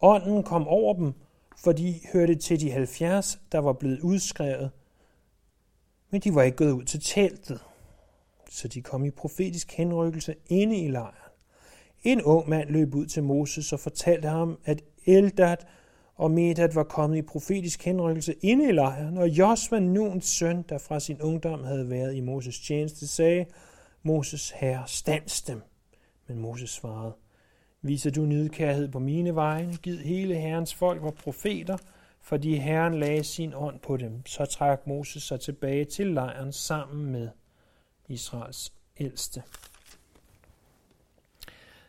Ånden 0.00 0.42
kom 0.42 0.68
over 0.68 0.94
dem, 0.94 1.14
for 1.56 1.72
de 1.72 2.00
hørte 2.12 2.34
til 2.34 2.60
de 2.60 2.70
70, 2.70 3.38
der 3.52 3.58
var 3.58 3.72
blevet 3.72 4.00
udskrevet, 4.00 4.70
men 6.10 6.20
de 6.20 6.34
var 6.34 6.42
ikke 6.42 6.56
gået 6.56 6.72
ud 6.72 6.84
til 6.84 7.00
teltet, 7.00 7.60
så 8.50 8.68
de 8.68 8.82
kom 8.82 9.04
i 9.04 9.10
profetisk 9.10 9.72
henrykkelse 9.72 10.34
inde 10.48 10.76
i 10.76 10.88
lejren. 10.88 11.14
En 12.02 12.22
ung 12.22 12.48
mand 12.48 12.68
løb 12.70 12.94
ud 12.94 13.06
til 13.06 13.22
Moses 13.22 13.72
og 13.72 13.80
fortalte 13.80 14.28
ham, 14.28 14.58
at 14.64 14.82
Eldad 15.06 15.56
og 16.14 16.30
Medad 16.30 16.72
var 16.74 16.84
kommet 16.84 17.16
i 17.16 17.22
profetisk 17.22 17.84
henrykkelse 17.84 18.34
inde 18.40 18.68
i 18.68 18.72
lejren, 18.72 19.18
og 19.18 19.28
Josva, 19.28 19.78
Nuns 19.78 20.26
søn, 20.26 20.62
der 20.68 20.78
fra 20.78 21.00
sin 21.00 21.22
ungdom 21.22 21.64
havde 21.64 21.90
været 21.90 22.14
i 22.14 22.20
Moses 22.20 22.60
tjeneste, 22.60 23.06
sagde, 23.06 23.46
Moses 24.02 24.50
herre, 24.50 24.82
stands 24.86 25.42
dem. 25.42 25.62
Men 26.26 26.38
Moses 26.38 26.70
svarede, 26.70 27.12
Viser 27.86 28.10
du 28.10 28.20
nidkærhed 28.20 28.88
på 28.88 28.98
mine 28.98 29.34
vegne, 29.34 29.76
giv 29.76 29.98
hele 29.98 30.34
Herrens 30.34 30.74
folk 30.74 31.02
var 31.02 31.10
profeter, 31.10 31.76
fordi 32.20 32.56
Herren 32.56 33.00
lagde 33.00 33.24
sin 33.24 33.54
ånd 33.54 33.80
på 33.80 33.96
dem. 33.96 34.26
Så 34.26 34.44
trak 34.44 34.86
Moses 34.86 35.22
sig 35.22 35.40
tilbage 35.40 35.84
til 35.84 36.06
lejren 36.06 36.52
sammen 36.52 37.12
med 37.12 37.28
Israels 38.08 38.72
ældste. 39.00 39.42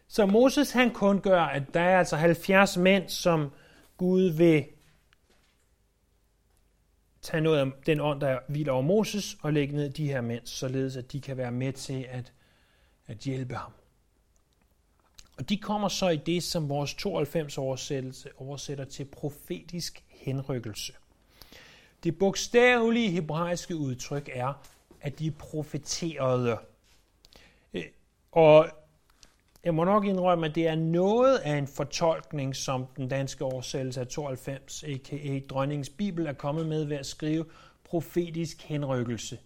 Så 0.07 0.25
Moses 0.25 0.71
han 0.71 0.93
kun 0.93 1.21
gør, 1.21 1.41
at 1.41 1.63
der 1.73 1.79
er 1.79 1.99
altså 1.99 2.15
70 2.15 2.77
mænd, 2.77 3.09
som 3.09 3.51
Gud 3.97 4.23
vil 4.23 4.65
tage 7.21 7.41
noget 7.41 7.59
af 7.59 7.71
den 7.85 7.99
ånd, 7.99 8.21
der 8.21 8.39
hviler 8.47 8.71
over 8.71 8.81
Moses, 8.81 9.37
og 9.41 9.53
lægge 9.53 9.75
ned 9.75 9.89
de 9.89 10.07
her 10.07 10.21
mænd, 10.21 10.45
således 10.45 10.97
at 10.97 11.11
de 11.11 11.21
kan 11.21 11.37
være 11.37 11.51
med 11.51 11.73
til 11.73 12.05
at, 12.09 12.33
at 13.07 13.17
hjælpe 13.17 13.55
ham. 13.55 13.71
Og 15.37 15.49
de 15.49 15.57
kommer 15.57 15.87
så 15.87 16.09
i 16.09 16.17
det, 16.17 16.43
som 16.43 16.69
vores 16.69 16.93
92 16.93 17.57
oversættelse 17.57 18.29
oversætter 18.37 18.85
til 18.85 19.05
profetisk 19.05 20.03
henrykkelse. 20.07 20.93
Det 22.03 22.19
bogstavelige 22.19 23.09
hebraiske 23.09 23.75
udtryk 23.75 24.29
er, 24.33 24.53
at 25.01 25.19
de 25.19 25.31
profeterede. 25.31 26.57
Øh, 27.73 27.83
og 28.31 28.69
jeg 29.63 29.75
må 29.75 29.83
nok 29.83 30.05
indrømme, 30.05 30.45
at 30.45 30.55
det 30.55 30.67
er 30.67 30.75
noget 30.75 31.37
af 31.37 31.57
en 31.57 31.67
fortolkning, 31.67 32.55
som 32.55 32.85
den 32.97 33.07
danske 33.07 33.45
oversættelse 33.45 34.01
af 34.01 34.07
92, 34.07 34.83
a.k.a. 34.83 35.39
Dronningens 35.49 35.89
Bibel, 35.89 36.25
er 36.25 36.33
kommet 36.33 36.65
med 36.65 36.85
ved 36.85 36.97
at 36.97 37.05
skrive 37.05 37.45
profetisk 37.83 38.61
henrykkelse. 38.61 39.39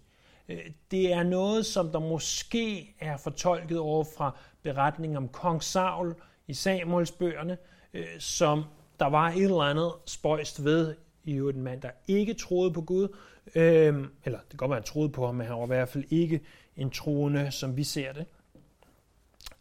Øh, 0.49 0.71
det 0.91 1.13
er 1.13 1.23
noget, 1.23 1.65
som 1.65 1.91
der 1.91 1.99
måske 1.99 2.95
er 2.99 3.17
fortolket 3.17 3.79
over 3.79 4.03
fra 4.17 4.37
beretningen 4.63 5.17
om 5.17 5.27
kong 5.27 5.63
Saul 5.63 6.15
i 6.47 6.53
Samuels 6.53 7.11
bøgerne, 7.11 7.57
øh, 7.93 8.19
som 8.19 8.63
der 8.99 9.05
var 9.05 9.29
et 9.29 9.43
eller 9.43 9.61
andet 9.61 9.91
spøjst 10.05 10.63
ved 10.63 10.95
i 11.23 11.33
øvrigt 11.33 11.57
en 11.57 11.63
mand, 11.63 11.81
der 11.81 11.91
ikke 12.07 12.33
troede 12.33 12.73
på 12.73 12.81
Gud, 12.81 13.15
øh, 13.55 14.07
eller 14.25 14.39
det 14.39 14.49
kan 14.49 14.57
godt 14.57 14.69
være, 14.69 14.77
at 14.77 14.83
han 14.83 14.93
troede 14.93 15.09
på 15.09 15.25
ham, 15.25 15.35
men 15.35 15.47
han 15.47 15.55
var 15.55 15.63
i 15.63 15.67
hvert 15.67 15.89
fald 15.89 16.03
ikke 16.09 16.41
en 16.77 16.89
troende, 16.89 17.51
som 17.51 17.77
vi 17.77 17.83
ser 17.83 18.13
det. 18.13 18.25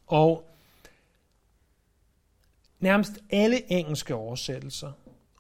Og 0.06 0.50
nærmest 2.80 3.12
alle 3.30 3.72
engelske 3.72 4.14
oversættelser, 4.14 4.92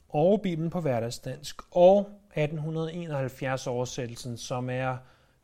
og 0.08 0.40
Bibelen 0.42 0.70
på 0.70 0.80
hverdagsdansk, 0.80 1.62
og 1.70 1.98
1871 2.36 3.66
oversættelsen, 3.66 4.36
som 4.36 4.70
er 4.70 4.96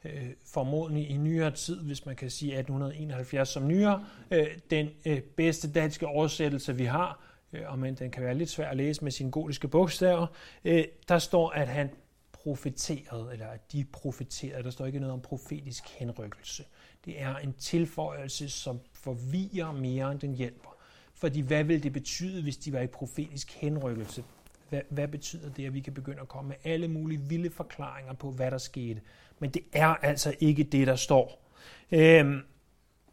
øh, 0.04 0.30
formodentlig 0.44 1.10
i 1.10 1.16
nyere 1.16 1.50
tid, 1.50 1.80
hvis 1.80 2.06
man 2.06 2.16
kan 2.16 2.30
sige 2.30 2.58
1871 2.58 3.48
som 3.48 3.68
nyere, 3.68 4.04
øh, 4.30 4.46
den 4.70 4.90
øh, 5.06 5.20
bedste 5.20 5.72
danske 5.72 6.06
oversættelse, 6.06 6.76
vi 6.76 6.84
har, 6.84 7.20
øh, 7.52 7.62
og 7.66 7.78
men 7.78 7.94
den 7.94 8.10
kan 8.10 8.22
være 8.22 8.34
lidt 8.34 8.50
svær 8.50 8.68
at 8.68 8.76
læse 8.76 9.04
med 9.04 9.12
sine 9.12 9.30
gotiske 9.30 9.68
bogstaver, 9.68 10.26
øh, 10.64 10.84
der 11.08 11.18
står, 11.18 11.50
at 11.50 11.68
han 11.68 11.90
profeterede, 12.32 13.32
eller 13.32 13.46
at 13.46 13.72
de 13.72 13.84
profeterede. 13.92 14.62
Der 14.62 14.70
står 14.70 14.86
ikke 14.86 15.00
noget 15.00 15.12
om 15.12 15.20
profetisk 15.20 15.88
henrykkelse. 15.88 16.64
Det 17.04 17.20
er 17.22 17.36
en 17.36 17.52
tilføjelse, 17.52 18.48
som 18.48 18.80
forvirrer 18.92 19.72
mere 19.72 20.12
end 20.12 20.20
den 20.20 20.34
hjælper. 20.34 20.76
Fordi 21.14 21.40
hvad 21.40 21.64
vil 21.64 21.82
det 21.82 21.92
betyde, 21.92 22.42
hvis 22.42 22.56
de 22.56 22.72
var 22.72 22.80
i 22.80 22.86
profetisk 22.86 23.52
henrykkelse? 23.52 24.24
Hvad, 24.68 24.80
hvad 24.90 25.08
betyder 25.08 25.50
det, 25.50 25.66
at 25.66 25.74
vi 25.74 25.80
kan 25.80 25.94
begynde 25.94 26.20
at 26.20 26.28
komme 26.28 26.48
med 26.48 26.56
alle 26.64 26.88
mulige 26.88 27.20
vilde 27.20 27.50
forklaringer 27.50 28.12
på, 28.12 28.30
hvad 28.30 28.50
der 28.50 28.58
skete? 28.58 29.00
Men 29.38 29.50
det 29.50 29.62
er 29.72 29.86
altså 29.86 30.34
ikke 30.40 30.62
det, 30.62 30.86
der 30.86 30.96
står. 30.96 31.50
Øhm, 31.92 32.40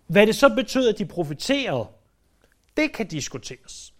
hvad 0.07 0.27
det 0.27 0.35
så 0.35 0.49
betød, 0.55 0.89
at 0.89 0.97
de 0.97 1.05
profeterede, 1.05 1.87
det 2.77 2.93
kan 2.93 3.07
diskuteres. 3.07 3.93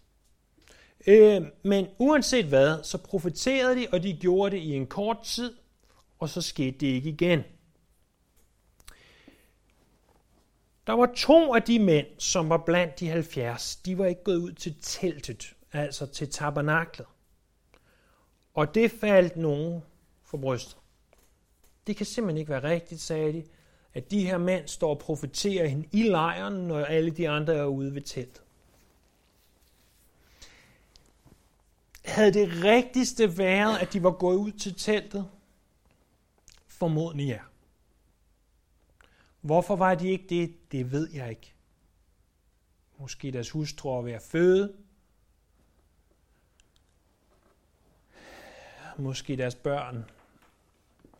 Øhm, 1.08 1.46
men 1.64 1.88
uanset 1.98 2.46
hvad, 2.46 2.84
så 2.84 2.98
profeterede 2.98 3.76
de, 3.76 3.88
og 3.92 4.04
de 4.04 4.14
gjorde 4.14 4.56
det 4.56 4.62
i 4.62 4.76
en 4.76 4.88
kort 4.88 5.18
tid, 5.24 5.54
og 6.20 6.30
så 6.30 6.42
skete 6.42 6.78
det 6.78 6.88
ikke 6.88 7.10
igen. 7.10 7.44
Der 10.88 10.94
var 10.94 11.14
to 11.16 11.56
af 11.56 11.64
de 11.64 11.80
mænd, 11.80 12.08
som 12.18 12.50
var 12.50 12.58
blandt 12.58 13.00
de 13.00 13.10
70, 13.10 13.76
de 13.76 13.98
var 13.98 14.06
ikke 14.06 14.24
gået 14.24 14.38
ud 14.38 14.52
til 14.52 14.76
teltet, 14.82 15.54
altså 15.72 16.06
til 16.06 16.30
tabernaklet. 16.30 17.08
Og 18.54 18.76
det 18.76 18.92
faldt 18.92 19.38
nogen 19.38 19.84
for 20.24 20.38
brystet. 20.38 20.78
Det 21.88 21.98
kan 21.98 22.06
simpelthen 22.06 22.38
ikke 22.38 22.50
være 22.50 22.64
rigtigt, 22.64 23.02
sagde 23.02 23.34
de, 23.34 23.44
at 23.94 24.12
de 24.12 24.26
her 24.26 24.38
mænd 24.38 24.68
står 24.68 24.90
og 24.90 25.00
profeterer 25.00 25.68
hende 25.68 25.88
i 25.92 26.04
lejren, 26.04 26.68
når 26.68 26.86
alle 26.86 27.12
de 27.12 27.30
andre 27.30 27.54
er 27.54 27.66
ude 27.66 27.96
ved 27.96 28.02
teltet. 28.02 28.42
Havde 32.06 32.34
det 32.34 32.64
rigtigste 32.64 33.38
været, 33.38 33.78
at 33.78 33.94
de 33.94 34.04
var 34.04 34.12
gået 34.12 34.36
ud 34.38 34.52
til 34.52 34.76
teltet? 34.76 35.30
Formodentlig 36.68 37.28
ja. 37.28 37.40
Hvorfor 39.42 39.76
var 39.76 39.96
de 39.96 40.10
ikke 40.10 40.26
det? 40.30 40.72
Det 40.72 40.92
ved 40.92 41.10
jeg 41.14 41.30
ikke. 41.30 41.54
Måske 42.98 43.32
deres 43.32 43.50
hustru 43.50 44.02
ved 44.02 44.12
at 44.12 44.22
føde. 44.22 44.74
Måske 49.02 49.38
deres 49.38 49.56
børn 49.56 50.06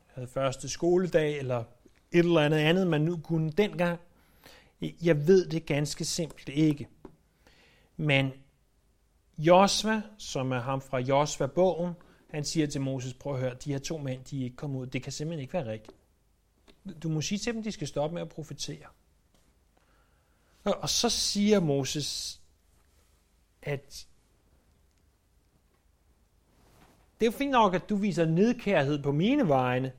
havde 0.08 0.28
første 0.28 0.70
skoledag, 0.70 1.38
eller 1.38 1.64
et 2.12 2.20
eller 2.20 2.42
andet 2.42 2.58
andet, 2.58 2.88
man 2.88 3.02
nu 3.02 3.18
kunne 3.18 3.52
dengang. 3.52 4.00
Jeg 4.82 5.28
ved 5.28 5.48
det 5.50 5.66
ganske 5.66 6.06
simpelt 6.06 6.50
ikke. 6.50 6.88
Men 7.98 8.34
Josva, 9.38 10.02
som 10.18 10.52
er 10.52 10.60
ham 10.60 10.82
fra 10.82 11.00
Josva-bogen, 11.00 11.94
han 12.30 12.46
siger 12.46 12.68
til 12.68 12.82
Moses, 12.82 13.14
prøv 13.14 13.34
at 13.34 13.40
høre, 13.40 13.56
de 13.64 13.72
her 13.72 13.80
to 13.80 13.98
mænd, 13.98 14.24
de 14.26 14.40
er 14.40 14.44
ikke 14.44 14.56
kommet 14.56 14.80
ud. 14.80 14.88
Det 14.88 15.04
kan 15.04 15.12
simpelthen 15.12 15.42
ikke 15.42 15.54
være 15.54 15.72
rigtigt. 15.72 15.98
Du 17.04 17.10
må 17.10 17.22
sige 17.22 17.40
til 17.40 17.54
dem, 17.54 17.64
de 17.64 17.72
skal 17.72 17.88
stoppe 17.88 18.14
med 18.14 18.22
at 18.22 18.30
profetere. 18.30 18.88
Og 20.64 20.90
så 20.90 21.10
siger 21.10 21.60
Moses, 21.60 22.42
at 23.62 24.08
det 27.22 27.28
er 27.28 27.32
fint 27.32 27.52
nok, 27.52 27.74
at 27.74 27.90
du 27.90 27.96
viser 27.96 28.26
nedkærhed 28.26 29.04
på 29.04 29.12
mine 29.12 29.48
vegne, 29.48 29.94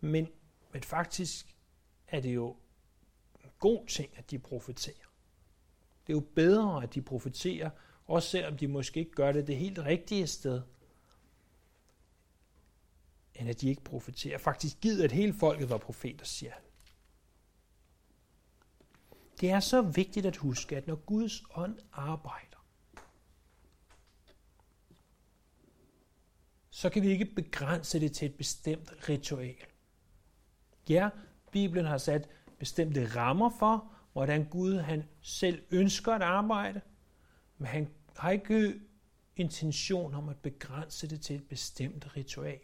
men, 0.00 0.28
men 0.72 0.82
faktisk 0.82 1.56
er 2.08 2.20
det 2.20 2.34
jo 2.34 2.56
en 3.44 3.50
god 3.58 3.86
ting, 3.86 4.10
at 4.16 4.30
de 4.30 4.38
profeterer. 4.38 5.06
Det 6.06 6.12
er 6.12 6.16
jo 6.16 6.24
bedre, 6.34 6.82
at 6.82 6.94
de 6.94 7.02
profeterer, 7.02 7.70
også 8.06 8.28
selvom 8.28 8.56
de 8.56 8.68
måske 8.68 9.00
ikke 9.00 9.12
gør 9.12 9.32
det 9.32 9.46
det 9.46 9.56
helt 9.56 9.78
rigtige 9.78 10.26
sted, 10.26 10.62
end 13.34 13.48
at 13.48 13.60
de 13.60 13.68
ikke 13.68 13.84
profeterer. 13.84 14.38
Faktisk 14.38 14.80
gider, 14.80 15.04
at 15.04 15.12
hele 15.12 15.34
folket 15.34 15.70
var 15.70 15.78
profeter, 15.78 16.24
siger 16.24 16.52
han. 16.52 16.62
Det 19.40 19.50
er 19.50 19.60
så 19.60 19.82
vigtigt 19.82 20.26
at 20.26 20.36
huske, 20.36 20.76
at 20.76 20.86
når 20.86 20.96
Guds 20.96 21.42
ånd 21.54 21.78
arbejder, 21.92 22.47
så 26.78 26.90
kan 26.90 27.02
vi 27.02 27.08
ikke 27.08 27.24
begrænse 27.24 28.00
det 28.00 28.12
til 28.12 28.26
et 28.26 28.34
bestemt 28.34 29.08
ritual. 29.08 29.56
Ja, 30.88 31.08
Bibelen 31.52 31.84
har 31.84 31.98
sat 31.98 32.28
bestemte 32.58 33.06
rammer 33.16 33.50
for, 33.58 33.92
hvordan 34.12 34.44
Gud 34.44 34.78
han 34.78 35.04
selv 35.20 35.62
ønsker 35.70 36.14
at 36.14 36.22
arbejde, 36.22 36.80
men 37.56 37.66
han 37.66 37.88
har 38.16 38.30
ikke 38.30 38.80
intention 39.36 40.14
om 40.14 40.28
at 40.28 40.36
begrænse 40.36 41.10
det 41.10 41.20
til 41.20 41.36
et 41.36 41.48
bestemt 41.48 42.16
ritual. 42.16 42.60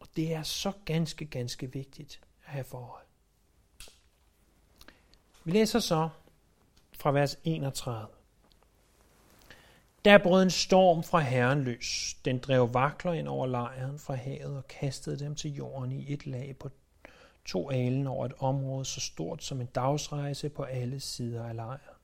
Og 0.00 0.08
det 0.16 0.34
er 0.34 0.42
så 0.42 0.72
ganske, 0.84 1.26
ganske 1.26 1.72
vigtigt 1.72 2.20
at 2.44 2.52
have 2.52 2.64
forhold. 2.64 3.06
Vi 5.44 5.50
læser 5.50 5.78
så 5.78 6.08
fra 6.92 7.12
vers 7.12 7.36
31. 7.44 8.23
Der 10.04 10.18
brød 10.18 10.42
en 10.42 10.50
storm 10.50 11.02
fra 11.02 11.20
Herren 11.20 11.64
løs. 11.64 12.16
Den 12.24 12.38
drev 12.38 12.74
vakler 12.74 13.12
ind 13.12 13.28
over 13.28 13.46
lejren 13.46 13.98
fra 13.98 14.14
havet 14.14 14.56
og 14.56 14.68
kastede 14.68 15.18
dem 15.18 15.34
til 15.34 15.54
jorden 15.54 15.92
i 15.92 16.12
et 16.12 16.26
lag 16.26 16.56
på 16.60 16.70
to 17.44 17.70
alen 17.70 18.06
over 18.06 18.26
et 18.26 18.32
område 18.38 18.84
så 18.84 19.00
stort 19.00 19.44
som 19.44 19.60
en 19.60 19.66
dagsrejse 19.66 20.48
på 20.48 20.62
alle 20.62 21.00
sider 21.00 21.44
af 21.44 21.56
lejren. 21.56 21.96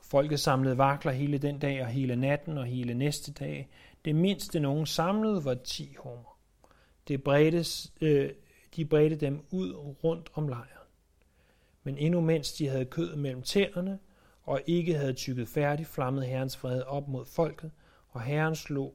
Folket 0.00 0.40
samlede 0.40 0.78
vakler 0.78 1.12
hele 1.12 1.38
den 1.38 1.58
dag 1.58 1.82
og 1.82 1.88
hele 1.88 2.16
natten 2.16 2.58
og 2.58 2.64
hele 2.64 2.94
næste 2.94 3.32
dag. 3.32 3.68
Det 4.04 4.14
mindste 4.14 4.60
nogen 4.60 4.86
samlede 4.86 5.44
var 5.44 5.54
10 5.54 5.94
hummer. 5.98 6.38
Det 7.08 7.22
bredtes, 7.22 7.92
øh, 8.00 8.30
de 8.76 8.84
bredte 8.84 9.16
dem 9.16 9.44
ud 9.50 9.74
rundt 10.04 10.30
om 10.34 10.48
lejren. 10.48 10.88
Men 11.82 11.98
endnu 11.98 12.20
mens 12.20 12.52
de 12.52 12.68
havde 12.68 12.84
kød 12.84 13.16
mellem 13.16 13.42
tænderne, 13.42 13.98
og 14.46 14.60
ikke 14.66 14.94
havde 14.94 15.12
tykket 15.12 15.48
færdig, 15.48 15.86
flammede 15.86 16.26
Herrens 16.26 16.56
fred 16.56 16.82
op 16.82 17.08
mod 17.08 17.26
folket, 17.26 17.70
og 18.08 18.22
Herren 18.22 18.56
slog 18.56 18.94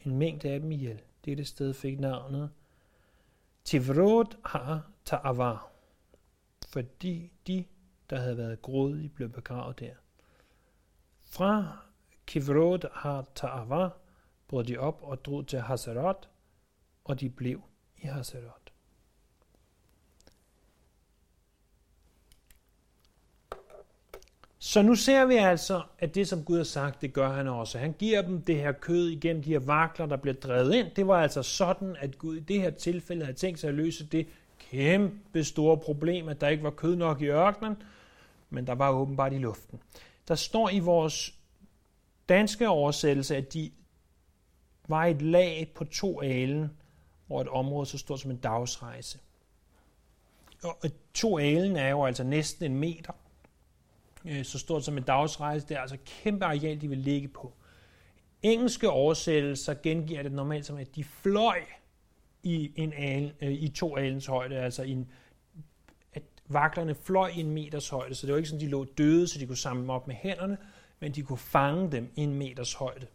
en 0.00 0.18
mængde 0.18 0.50
af 0.50 0.60
dem 0.60 0.72
ihjel. 0.72 1.02
Dette 1.24 1.44
sted 1.44 1.74
fik 1.74 2.00
navnet 2.00 2.50
Tivrod 3.64 4.36
har 4.44 4.90
Ta'avar, 5.10 5.68
fordi 6.68 7.32
de, 7.46 7.64
der 8.10 8.20
havde 8.20 8.36
været 8.36 8.62
grådige, 8.62 9.08
blev 9.08 9.28
begravet 9.28 9.78
der. 9.80 9.94
Fra 11.22 11.78
Kivrod 12.26 12.88
har 12.92 13.26
Ta'avar 13.40 13.90
brød 14.48 14.64
de 14.64 14.78
op 14.78 15.02
og 15.02 15.24
drog 15.24 15.46
til 15.46 15.60
Hazarat, 15.60 16.28
og 17.04 17.20
de 17.20 17.30
blev 17.30 17.62
i 17.96 18.06
Hazarat. 18.06 18.69
Så 24.70 24.82
nu 24.82 24.94
ser 24.94 25.24
vi 25.24 25.36
altså, 25.36 25.82
at 25.98 26.14
det, 26.14 26.28
som 26.28 26.44
Gud 26.44 26.56
har 26.56 26.64
sagt, 26.64 27.02
det 27.02 27.12
gør 27.12 27.32
han 27.32 27.48
også. 27.48 27.78
Han 27.78 27.92
giver 27.92 28.22
dem 28.22 28.42
det 28.42 28.56
her 28.56 28.72
kød 28.72 29.08
igennem 29.08 29.42
de 29.42 29.50
her 29.50 29.58
vakler, 29.58 30.06
der 30.06 30.16
bliver 30.16 30.34
drevet 30.34 30.74
ind. 30.74 30.90
Det 30.96 31.06
var 31.06 31.22
altså 31.22 31.42
sådan, 31.42 31.96
at 32.00 32.18
Gud 32.18 32.36
i 32.36 32.40
det 32.40 32.60
her 32.60 32.70
tilfælde 32.70 33.24
havde 33.24 33.36
tænkt 33.36 33.60
sig 33.60 33.68
at 33.68 33.74
løse 33.74 34.06
det 34.06 34.26
kæmpe 34.58 35.44
store 35.44 35.76
problem, 35.76 36.28
at 36.28 36.40
der 36.40 36.48
ikke 36.48 36.62
var 36.62 36.70
kød 36.70 36.96
nok 36.96 37.22
i 37.22 37.26
ørkenen, 37.26 37.76
men 38.50 38.66
der 38.66 38.74
var 38.74 38.90
åbenbart 38.90 39.32
i 39.32 39.38
luften. 39.38 39.80
Der 40.28 40.34
står 40.34 40.70
i 40.70 40.78
vores 40.78 41.34
danske 42.28 42.68
oversættelse, 42.68 43.36
at 43.36 43.52
de 43.52 43.70
var 44.88 45.04
et 45.04 45.22
lag 45.22 45.72
på 45.74 45.84
to 45.84 46.22
alen 46.22 46.70
over 47.28 47.40
et 47.40 47.48
område 47.48 47.86
så 47.86 47.98
stort 47.98 48.20
som 48.20 48.30
en 48.30 48.36
dagsrejse. 48.36 49.18
Og 50.62 50.90
to 51.14 51.38
alen 51.38 51.76
er 51.76 51.88
jo 51.88 52.04
altså 52.04 52.24
næsten 52.24 52.72
en 52.72 52.78
meter 52.78 53.12
Øh, 54.24 54.44
så 54.44 54.58
stort 54.58 54.84
som 54.84 54.96
en 54.96 55.02
dagsrejse. 55.02 55.66
Det 55.66 55.76
er 55.76 55.80
altså 55.80 55.96
kæmpe 56.04 56.44
areal, 56.44 56.80
de 56.80 56.88
vil 56.88 56.98
ligge 56.98 57.28
på. 57.28 57.52
Engelske 58.42 58.90
oversættelser 58.90 59.74
gengiver 59.82 60.22
det 60.22 60.32
normalt 60.32 60.66
som, 60.66 60.76
at 60.76 60.96
de 60.96 61.04
fløj 61.04 61.60
i, 62.42 62.72
en 62.76 62.92
al, 62.92 63.32
øh, 63.40 63.52
i 63.52 63.68
to 63.68 63.96
alens 63.96 64.26
højde, 64.26 64.56
altså 64.56 64.82
en, 64.82 65.10
at 66.12 66.22
vaklerne 66.48 66.94
fløj 66.94 67.28
i 67.28 67.40
en 67.40 67.50
meters 67.50 67.88
højde, 67.88 68.14
så 68.14 68.26
det 68.26 68.32
var 68.32 68.38
ikke 68.38 68.48
sådan, 68.48 68.60
de 68.60 68.70
lå 68.70 68.84
døde, 68.84 69.28
så 69.28 69.38
de 69.38 69.46
kunne 69.46 69.56
samle 69.56 69.82
dem 69.82 69.90
op 69.90 70.06
med 70.06 70.14
hænderne, 70.14 70.58
men 71.00 71.12
de 71.12 71.22
kunne 71.22 71.38
fange 71.38 71.92
dem 71.92 72.12
i 72.16 72.20
en 72.20 72.34
meters 72.34 72.74
højde. 72.74 73.06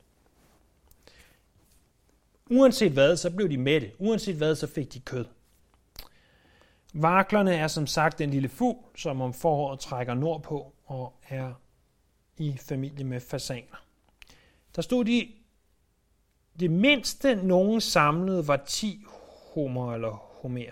Uanset 2.50 2.92
hvad, 2.92 3.18
så 3.18 3.36
blev 3.36 3.50
de 3.50 3.58
mætte. 3.58 3.92
Uanset 4.00 4.36
hvad, 4.36 4.56
så 4.56 4.68
fik 4.68 4.94
de 4.94 5.00
kød. 5.00 5.26
Vaklerne 6.94 7.56
er 7.56 7.68
som 7.68 7.88
sagt 7.88 8.22
en 8.22 8.30
lille 8.30 8.50
fugl, 8.50 8.78
som 8.96 9.22
om 9.22 9.34
foråret 9.34 9.80
trækker 9.80 10.14
nordpå 10.14 10.75
og 10.86 11.20
er 11.30 11.54
i 12.38 12.58
familie 12.58 13.06
med 13.06 13.20
fasaner. 13.20 13.86
Der 14.76 14.82
stod 14.82 15.06
de, 15.06 15.34
det 16.60 16.72
mindste 16.72 17.36
nogen 17.36 17.82
samlede 17.82 18.48
var 18.48 18.58
10 18.58 19.06
homer 19.54 19.94
eller 19.94 20.12
homer. 20.12 20.72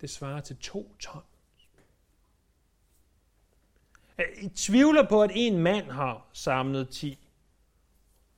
Det 0.00 0.10
svarer 0.10 0.40
til 0.40 0.56
to 0.56 0.96
ton. 0.98 1.22
Jeg 4.18 4.50
tvivler 4.54 5.08
på, 5.08 5.22
at 5.22 5.30
en 5.34 5.58
mand 5.58 5.90
har 5.90 6.26
samlet 6.32 6.88
10 6.88 7.18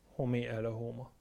homer 0.07 0.51
eller 0.51 0.71
homer 0.71 1.13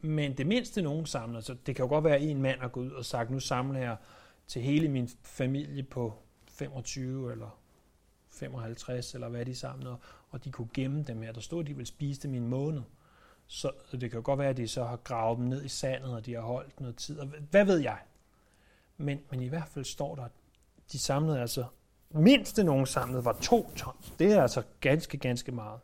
men 0.00 0.36
det 0.36 0.46
mindste 0.46 0.82
nogen 0.82 1.06
samler, 1.06 1.40
så 1.40 1.54
det 1.66 1.76
kan 1.76 1.84
jo 1.84 1.88
godt 1.88 2.04
være, 2.04 2.16
at 2.16 2.22
en 2.22 2.42
mand 2.42 2.60
har 2.60 2.68
gået 2.68 2.86
ud 2.86 2.90
og 2.90 3.04
sagt, 3.04 3.30
nu 3.30 3.40
samler 3.40 3.80
jeg 3.80 3.96
til 4.46 4.62
hele 4.62 4.88
min 4.88 5.08
familie 5.22 5.82
på 5.82 6.14
25 6.48 7.32
eller 7.32 7.58
55, 8.28 9.14
eller 9.14 9.28
hvad 9.28 9.44
de 9.44 9.54
sammen, 9.54 9.96
og 10.30 10.44
de 10.44 10.50
kunne 10.50 10.68
gemme 10.74 11.02
dem 11.02 11.22
her. 11.22 11.32
Der 11.32 11.40
stod, 11.40 11.60
at 11.60 11.66
de 11.66 11.74
ville 11.74 11.86
spise 11.86 12.22
dem 12.22 12.34
i 12.34 12.36
en 12.36 12.48
måned. 12.48 12.82
Så, 13.46 13.70
det 13.92 14.00
kan 14.00 14.10
jo 14.10 14.22
godt 14.24 14.38
være, 14.38 14.48
at 14.48 14.56
de 14.56 14.68
så 14.68 14.84
har 14.84 14.96
gravet 14.96 15.38
dem 15.38 15.46
ned 15.46 15.64
i 15.64 15.68
sandet, 15.68 16.12
og 16.14 16.26
de 16.26 16.34
har 16.34 16.40
holdt 16.40 16.80
noget 16.80 16.96
tid. 16.96 17.18
Og 17.18 17.26
hvad 17.50 17.64
ved 17.64 17.78
jeg? 17.78 17.98
Men, 18.96 19.20
men 19.30 19.42
i 19.42 19.48
hvert 19.48 19.68
fald 19.68 19.84
står 19.84 20.14
der, 20.14 20.22
at 20.22 20.32
de 20.92 20.98
samlede 20.98 21.40
altså, 21.40 21.64
mindste 22.10 22.64
nogen 22.64 22.86
samlede 22.86 23.24
var 23.24 23.38
to 23.42 23.70
tons. 23.76 24.12
Det 24.18 24.32
er 24.32 24.42
altså 24.42 24.62
ganske, 24.80 25.18
ganske 25.18 25.52
meget. 25.52 25.80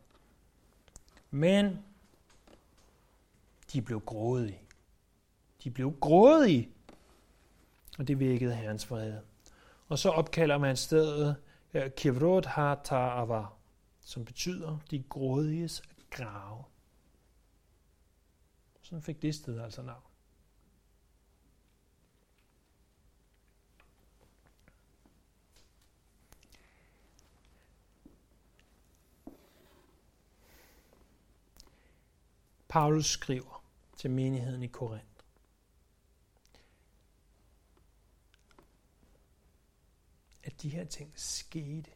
Men 1.31 1.79
de 3.73 3.81
blev 3.81 4.01
grådige. 4.01 4.61
De 5.63 5.71
blev 5.71 5.93
grådige. 5.99 6.69
Og 8.01 8.07
det 8.07 8.19
vækkede 8.19 8.55
herrens 8.55 8.91
vrede. 8.91 9.21
Og 9.87 9.99
så 9.99 10.09
opkalder 10.09 10.57
man 10.57 10.77
stedet 10.77 11.35
øh, 11.73 11.91
Kivrot 11.91 12.45
Hata'ava, 12.45 13.45
som 13.99 14.25
betyder 14.25 14.77
de 14.91 15.03
grådiges 15.09 15.83
grave. 16.09 16.63
Sådan 18.81 19.01
fik 19.01 19.21
det 19.21 19.35
sted 19.35 19.59
altså 19.59 19.81
navn. 19.81 20.03
Paulus 32.69 33.05
skriver, 33.05 33.63
til 33.97 34.11
menigheden 34.11 34.63
i 34.63 34.67
Korinth. 34.67 35.20
De 40.61 40.69
her 40.69 40.83
ting 40.83 41.13
skete, 41.15 41.91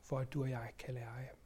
for 0.00 0.18
at 0.18 0.32
du 0.32 0.42
og 0.42 0.50
jeg 0.50 0.72
kan 0.78 0.94
lære 0.94 1.20
af 1.20 1.30
dem. 1.34 1.42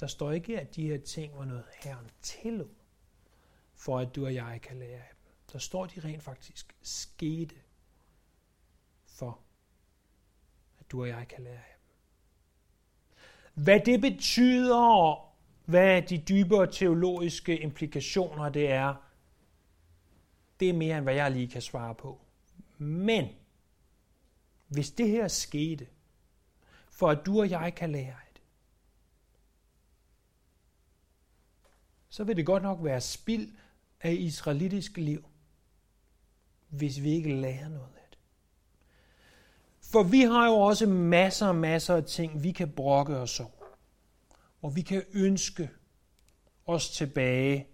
Der 0.00 0.06
står 0.06 0.32
ikke, 0.32 0.60
at 0.60 0.76
de 0.76 0.88
her 0.88 0.98
ting 0.98 1.38
var 1.38 1.44
noget, 1.44 1.64
Herren 1.82 2.10
tillod, 2.22 2.74
for 3.74 3.98
at 3.98 4.14
du 4.14 4.24
og 4.24 4.34
jeg 4.34 4.60
kan 4.62 4.78
lære 4.78 4.98
af 4.98 5.08
dem. 5.10 5.32
Der 5.52 5.58
står, 5.58 5.84
at 5.84 5.94
de 5.94 6.00
rent 6.00 6.22
faktisk 6.22 6.76
skete, 6.82 7.54
for 9.06 9.40
at 10.78 10.90
du 10.90 11.00
og 11.00 11.08
jeg 11.08 11.28
kan 11.28 11.44
lære 11.44 11.54
af 11.54 11.76
dem. 11.76 13.64
Hvad 13.64 13.80
det 13.80 14.00
betyder 14.00 15.28
hvad 15.68 16.02
de 16.02 16.18
dybere 16.18 16.72
teologiske 16.72 17.58
implikationer 17.58 18.48
det 18.48 18.70
er, 18.70 18.94
det 20.60 20.68
er 20.68 20.72
mere 20.72 20.96
end 20.96 21.04
hvad 21.04 21.14
jeg 21.14 21.30
lige 21.30 21.48
kan 21.48 21.62
svare 21.62 21.94
på. 21.94 22.20
Men 22.78 23.28
hvis 24.68 24.90
det 24.90 25.08
her 25.08 25.28
skete, 25.28 25.86
for 26.90 27.10
at 27.10 27.26
du 27.26 27.40
og 27.40 27.50
jeg 27.50 27.74
kan 27.74 27.92
lære 27.92 28.14
det, 28.34 28.42
så 32.08 32.24
vil 32.24 32.36
det 32.36 32.46
godt 32.46 32.62
nok 32.62 32.84
være 32.84 33.00
spild 33.00 33.52
af 34.00 34.12
israelitisk 34.12 34.96
liv, 34.96 35.24
hvis 36.68 37.02
vi 37.02 37.10
ikke 37.10 37.40
lærer 37.40 37.68
noget 37.68 37.94
af 37.96 38.06
det. 38.10 38.18
For 39.80 40.02
vi 40.02 40.20
har 40.20 40.46
jo 40.46 40.54
også 40.54 40.86
masser 40.86 41.46
og 41.46 41.56
masser 41.56 41.94
af 41.94 42.04
ting, 42.04 42.42
vi 42.42 42.52
kan 42.52 42.72
brokke 42.72 43.16
os 43.16 43.40
over. 43.40 43.76
Og 44.62 44.76
vi 44.76 44.82
kan 44.82 45.04
ønske 45.12 45.70
os 46.66 46.90
tilbage 46.90 47.66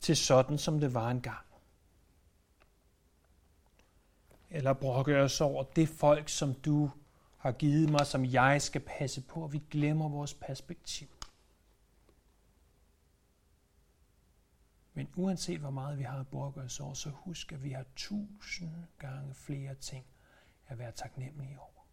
til 0.00 0.16
sådan, 0.16 0.58
som 0.58 0.80
det 0.80 0.94
var 0.94 1.10
engang. 1.10 1.51
Eller 4.54 4.72
brokke 4.72 5.18
os 5.18 5.40
over 5.40 5.62
det 5.62 5.88
folk, 5.88 6.28
som 6.28 6.54
du 6.54 6.90
har 7.38 7.52
givet 7.52 7.90
mig, 7.90 8.06
som 8.06 8.24
jeg 8.24 8.62
skal 8.62 8.80
passe 8.80 9.22
på. 9.22 9.46
Vi 9.46 9.62
glemmer 9.70 10.08
vores 10.08 10.34
perspektiv. 10.34 11.08
Men 14.94 15.08
uanset 15.16 15.60
hvor 15.60 15.70
meget 15.70 15.98
vi 15.98 16.02
har 16.02 16.20
at 16.20 16.28
brokke 16.28 16.60
os 16.60 16.80
over, 16.80 16.94
så 16.94 17.10
husk, 17.10 17.52
at 17.52 17.62
vi 17.62 17.70
har 17.70 17.84
tusind 17.96 18.70
gange 18.98 19.34
flere 19.34 19.74
ting 19.74 20.06
at 20.66 20.78
være 20.78 20.92
taknemmelige 20.92 21.60
over. 21.60 21.86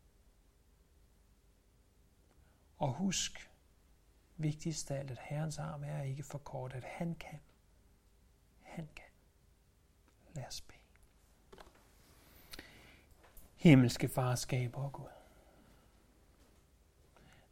Og 2.78 2.94
husk, 2.94 3.52
vigtigst 4.38 4.92
af 4.92 5.00
alt, 5.00 5.12
at 5.12 5.20
Herrens 5.22 5.58
arm 5.58 5.84
er 5.84 6.02
ikke 6.02 6.24
for 6.24 6.38
kort, 6.38 6.74
at 6.74 6.84
han 6.84 7.16
kan. 7.16 7.40
Han 8.62 8.90
kan. 8.96 9.06
Lad 10.36 10.46
os 10.48 10.62
bede. 10.62 10.79
Himmelske 13.60 14.10
farskab 14.10 14.78
og 14.78 14.94
Gud. 14.94 15.06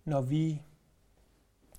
Når 0.06 0.22
vi 0.22 0.62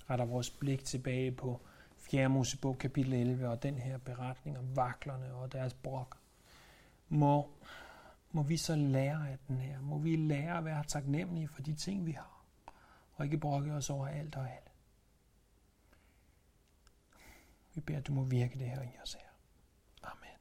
retter 0.09 0.25
vores 0.25 0.49
blik 0.49 0.85
tilbage 0.85 1.31
på 1.31 1.61
4. 1.97 2.29
Mosebog 2.29 2.77
kapitel 2.77 3.13
11 3.13 3.49
og 3.49 3.63
den 3.63 3.77
her 3.77 3.97
beretning 3.97 4.57
om 4.57 4.75
vaklerne 4.75 5.33
og 5.33 5.51
deres 5.51 5.73
brok, 5.73 6.17
må, 7.07 7.49
må 8.31 8.43
vi 8.43 8.57
så 8.57 8.75
lære 8.75 9.29
af 9.29 9.37
den 9.47 9.57
her. 9.57 9.81
Må 9.81 9.97
vi 9.97 10.15
lære 10.15 10.57
at 10.57 10.65
være 10.65 10.83
taknemmelige 10.83 11.47
for 11.47 11.61
de 11.61 11.75
ting, 11.75 12.05
vi 12.05 12.11
har, 12.11 12.43
og 13.13 13.25
ikke 13.25 13.37
brokke 13.37 13.73
os 13.73 13.89
over 13.89 14.07
alt 14.07 14.35
og 14.35 14.51
alt. 14.51 14.71
Vi 17.73 17.81
beder, 17.81 17.99
at 17.99 18.07
du 18.07 18.13
må 18.13 18.23
virke 18.23 18.59
det 18.59 18.69
her 18.69 18.81
i 18.81 18.97
os 19.03 19.13
her. 19.13 19.28